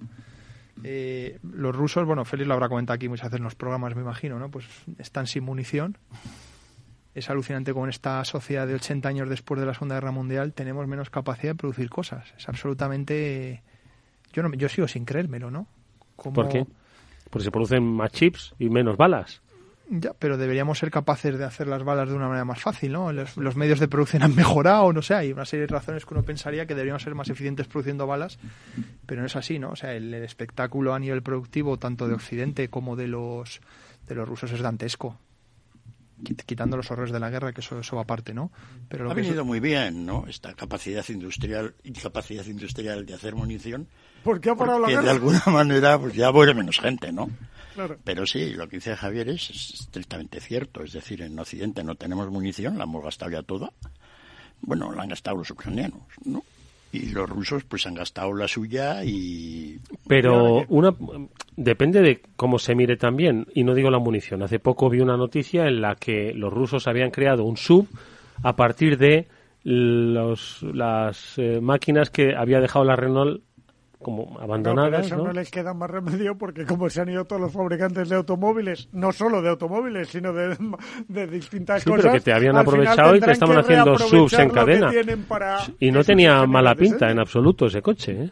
[0.84, 4.02] Eh, los rusos, bueno, Félix lo habrá comentado aquí muchas veces en los programas, me
[4.02, 4.50] imagino, ¿no?
[4.50, 4.66] Pues
[4.98, 5.96] están sin munición
[7.18, 10.86] es alucinante con esta sociedad de 80 años después de la Segunda Guerra Mundial tenemos
[10.86, 12.32] menos capacidad de producir cosas.
[12.36, 13.62] Es absolutamente...
[14.32, 15.66] Yo, no, yo sigo sin creérmelo, ¿no?
[16.16, 16.66] ¿Por qué?
[17.30, 19.42] Porque se producen más chips y menos balas.
[19.90, 23.10] Ya, pero deberíamos ser capaces de hacer las balas de una manera más fácil, ¿no?
[23.10, 26.22] Los, medios de producción han mejorado, no sé, hay una serie de razones que uno
[26.24, 28.38] pensaría que deberíamos ser más eficientes produciendo balas,
[29.06, 29.70] pero no es así, ¿no?
[29.70, 33.62] O sea, el, el espectáculo a nivel productivo, tanto de Occidente como de los,
[34.06, 35.18] de los rusos, es dantesco
[36.46, 38.50] quitando los horrores de la guerra, que eso, eso va aparte, ¿no?
[38.88, 40.26] Pero ha venido muy bien, ¿no?
[40.26, 43.88] Esta capacidad industrial y capacidad industrial de hacer munición.
[44.24, 45.02] ¿Por qué ha parado la guerra?
[45.02, 47.28] de alguna manera pues ya muere menos gente, ¿no?
[48.04, 50.82] Pero sí, lo que dice Javier es estrictamente cierto.
[50.82, 53.72] Es decir, en Occidente no tenemos munición, la hemos gastado ya toda.
[54.60, 56.42] Bueno, la han gastado los ucranianos, ¿no?
[56.92, 60.94] Y los rusos pues han gastado la suya y pero una
[61.56, 63.46] depende de cómo se mire también.
[63.54, 64.42] Y no digo la munición.
[64.42, 67.86] Hace poco vi una noticia en la que los rusos habían creado un sub
[68.42, 69.26] a partir de
[69.64, 73.42] los, las eh, máquinas que había dejado la Renault
[74.00, 75.10] como abandonadas.
[75.10, 75.32] No, eso ¿no?
[75.32, 79.12] les queda más remedio porque como se han ido todos los fabricantes de automóviles, no
[79.12, 80.56] solo de automóviles, sino de,
[81.08, 82.04] de distintas sí, cosas.
[82.04, 84.90] pero que te habían aprovechado y te estaban haciendo subs en cadena.
[85.80, 88.30] Y no tenía mala pinta en absoluto ese coche, ¿eh?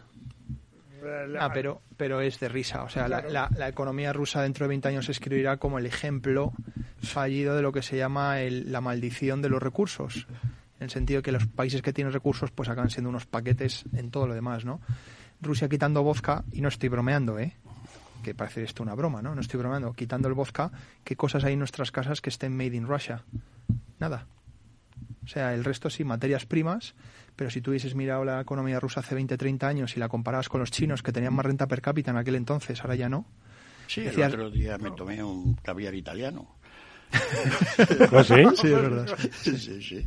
[1.38, 2.82] Ah, pero, pero es de risa.
[2.82, 5.86] O sea, la, la, la, economía rusa dentro de 20 años se escribirá como el
[5.86, 6.52] ejemplo
[7.02, 10.26] fallido de lo que se llama el, la maldición de los recursos.
[10.78, 13.84] En el sentido de que los países que tienen recursos pues acaban siendo unos paquetes
[13.94, 14.80] en todo lo demás, ¿no?
[15.40, 17.56] Rusia quitando vodka, y no estoy bromeando, ¿eh?
[18.26, 19.36] que parece esto una broma, ¿no?
[19.36, 19.92] No estoy bromeando.
[19.92, 20.72] Quitando el vodka,
[21.04, 23.22] ¿qué cosas hay en nuestras casas que estén made in Russia?
[24.00, 24.26] Nada.
[25.24, 26.94] O sea, el resto sí, materias primas,
[27.36, 30.48] pero si tú hubieses mirado la economía rusa hace 20, 30 años y la comparabas
[30.48, 33.26] con los chinos que tenían más renta per cápita en aquel entonces, ahora ya no.
[33.86, 36.56] Sí, el otro día me tomé un caviar italiano.
[38.12, 38.42] ¿Ah, sí?
[38.60, 39.06] Sí, es verdad.
[39.40, 40.06] Sí, sí, sí.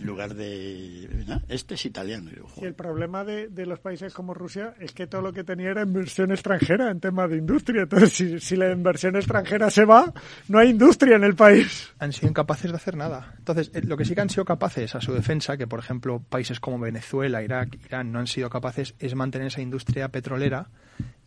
[0.00, 1.24] En lugar de...
[1.26, 1.42] ¿no?
[1.48, 2.30] Este es italiano.
[2.60, 5.70] Y el problema de, de los países como Rusia es que todo lo que tenía
[5.70, 7.82] era inversión extranjera en temas de industria.
[7.82, 10.12] Entonces, si, si la inversión extranjera se va,
[10.48, 11.92] no hay industria en el país.
[11.98, 13.34] han sido incapaces de hacer nada.
[13.38, 16.22] Entonces, eh, lo que sí que han sido capaces a su defensa, que por ejemplo
[16.28, 20.68] países como Venezuela, Irak, Irán no han sido capaces, es mantener esa industria petrolera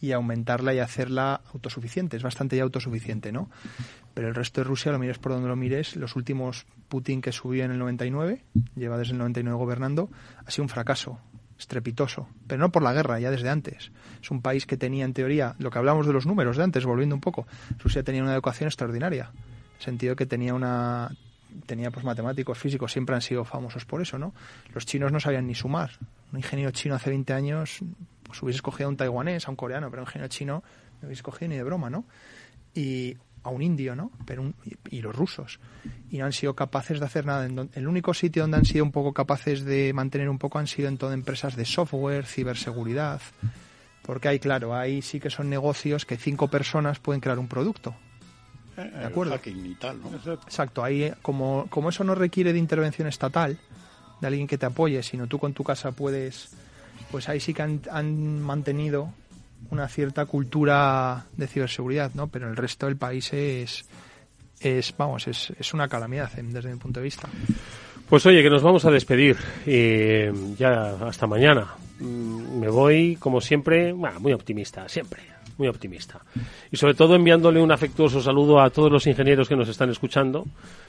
[0.01, 2.17] y aumentarla y hacerla autosuficiente.
[2.17, 3.49] Es bastante ya autosuficiente, ¿no?
[4.13, 7.31] Pero el resto de Rusia, lo mires por donde lo mires, los últimos Putin que
[7.31, 8.43] subió en el 99,
[8.75, 10.09] lleva desde el 99 gobernando,
[10.45, 11.19] ha sido un fracaso
[11.57, 13.91] estrepitoso, pero no por la guerra, ya desde antes.
[14.21, 16.85] Es un país que tenía en teoría, lo que hablamos de los números de antes,
[16.85, 17.45] volviendo un poco,
[17.77, 19.31] Rusia tenía una educación extraordinaria,
[19.77, 21.11] en sentido que tenía una
[21.65, 24.33] tenía pues matemáticos, físicos, siempre han sido famosos por eso, ¿no?
[24.73, 25.91] Los chinos no sabían ni sumar.
[26.31, 27.79] Un ingeniero chino hace 20 años,
[28.31, 30.63] pues hubiese escogido a un taiwanés, a un coreano, pero un ingeniero chino
[31.01, 32.05] no hubiese escogido ni de broma, ¿no?
[32.73, 34.11] Y a un indio, ¿no?
[34.25, 35.59] Pero un- y, y los rusos.
[36.09, 37.45] Y no han sido capaces de hacer nada.
[37.73, 40.87] El único sitio donde han sido un poco capaces de mantener un poco han sido
[40.89, 43.21] en todas empresas de software, ciberseguridad.
[44.03, 47.95] Porque ahí, claro, ahí sí que son negocios que cinco personas pueden crear un producto.
[48.75, 49.33] ¿De acuerdo?
[49.51, 50.09] y tal, ¿no?
[50.43, 53.57] Exacto, ahí eh, como, como eso no requiere de intervención estatal,
[54.19, 56.51] de alguien que te apoye, sino tú con tu casa puedes,
[57.11, 59.13] pues ahí sí que han, mantenido
[59.69, 62.27] una cierta cultura de ciberseguridad, ¿no?
[62.27, 63.85] Pero el resto del país es,
[64.59, 67.27] es vamos, es, una calamidad eh, desde mi punto de vista.
[68.09, 71.67] Pues oye, que nos vamos a despedir y ya hasta mañana.
[71.99, 75.21] Mm, Me voy, como siempre, muy optimista, siempre,
[75.57, 76.19] muy optimista.
[76.71, 80.45] Y sobre todo enviándole un afectuoso saludo a todos los ingenieros que nos están escuchando.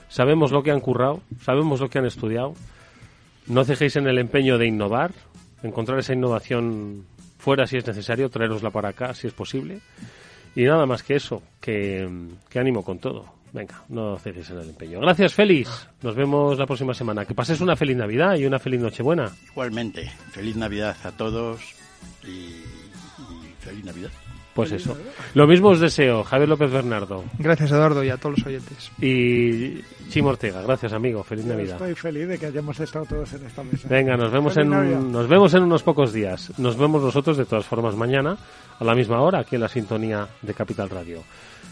[0.09, 2.55] Sabemos lo que han currado, sabemos lo que han estudiado.
[3.47, 5.13] No cejéis en el empeño de innovar,
[5.63, 7.05] encontrar esa innovación
[7.39, 9.81] fuera si es necesario, traerosla para acá si es posible.
[10.55, 12.09] Y nada más que eso, que,
[12.49, 13.25] que ánimo con todo.
[13.53, 15.01] Venga, no cejes en el empeño.
[15.01, 15.89] Gracias, Félix.
[16.03, 17.27] Nos vemos la próxima semana.
[17.27, 19.31] Que pases una feliz Navidad y una feliz Nochebuena.
[19.51, 21.61] Igualmente, feliz Navidad a todos
[22.25, 22.63] y
[23.61, 24.11] feliz Navidad.
[24.55, 24.97] Pues eso.
[25.35, 27.25] Lo mismo os deseo, Javier López Bernardo.
[27.39, 28.93] Gracias, Eduardo, y a todos los oyentes.
[29.01, 29.81] Y
[30.11, 30.61] Chimo Ortega.
[30.63, 31.23] Gracias, amigo.
[31.23, 31.77] Feliz Yo Navidad.
[31.77, 33.89] Estoy feliz de que hayamos estado todos en esta mesa.
[33.89, 35.01] Venga, nos vemos Feliz en Navidad.
[35.01, 36.53] nos vemos en unos pocos días.
[36.59, 38.37] Nos vemos nosotros de todas formas mañana
[38.79, 41.23] a la misma hora aquí en la sintonía de Capital Radio.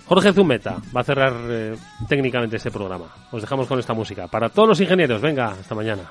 [0.07, 1.77] Jorge Zumeta va a cerrar eh,
[2.09, 3.07] técnicamente este programa.
[3.31, 4.27] Os dejamos con esta música.
[4.27, 6.11] Para todos los ingenieros, venga, hasta mañana.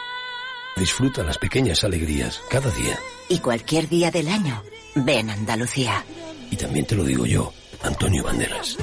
[0.75, 2.97] Disfruta las pequeñas alegrías cada día.
[3.29, 4.63] Y cualquier día del año,
[4.95, 6.03] ven Andalucía.
[6.49, 7.53] Y también te lo digo yo,
[7.83, 8.77] Antonio Banderas.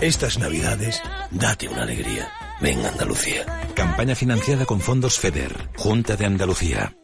[0.00, 1.00] Estas navidades,
[1.30, 2.30] date una alegría.
[2.60, 3.44] Ven Andalucía.
[3.74, 6.96] Campaña financiada con fondos FEDER, Junta de Andalucía.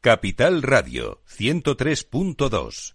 [0.00, 2.94] Capital Radio 103.2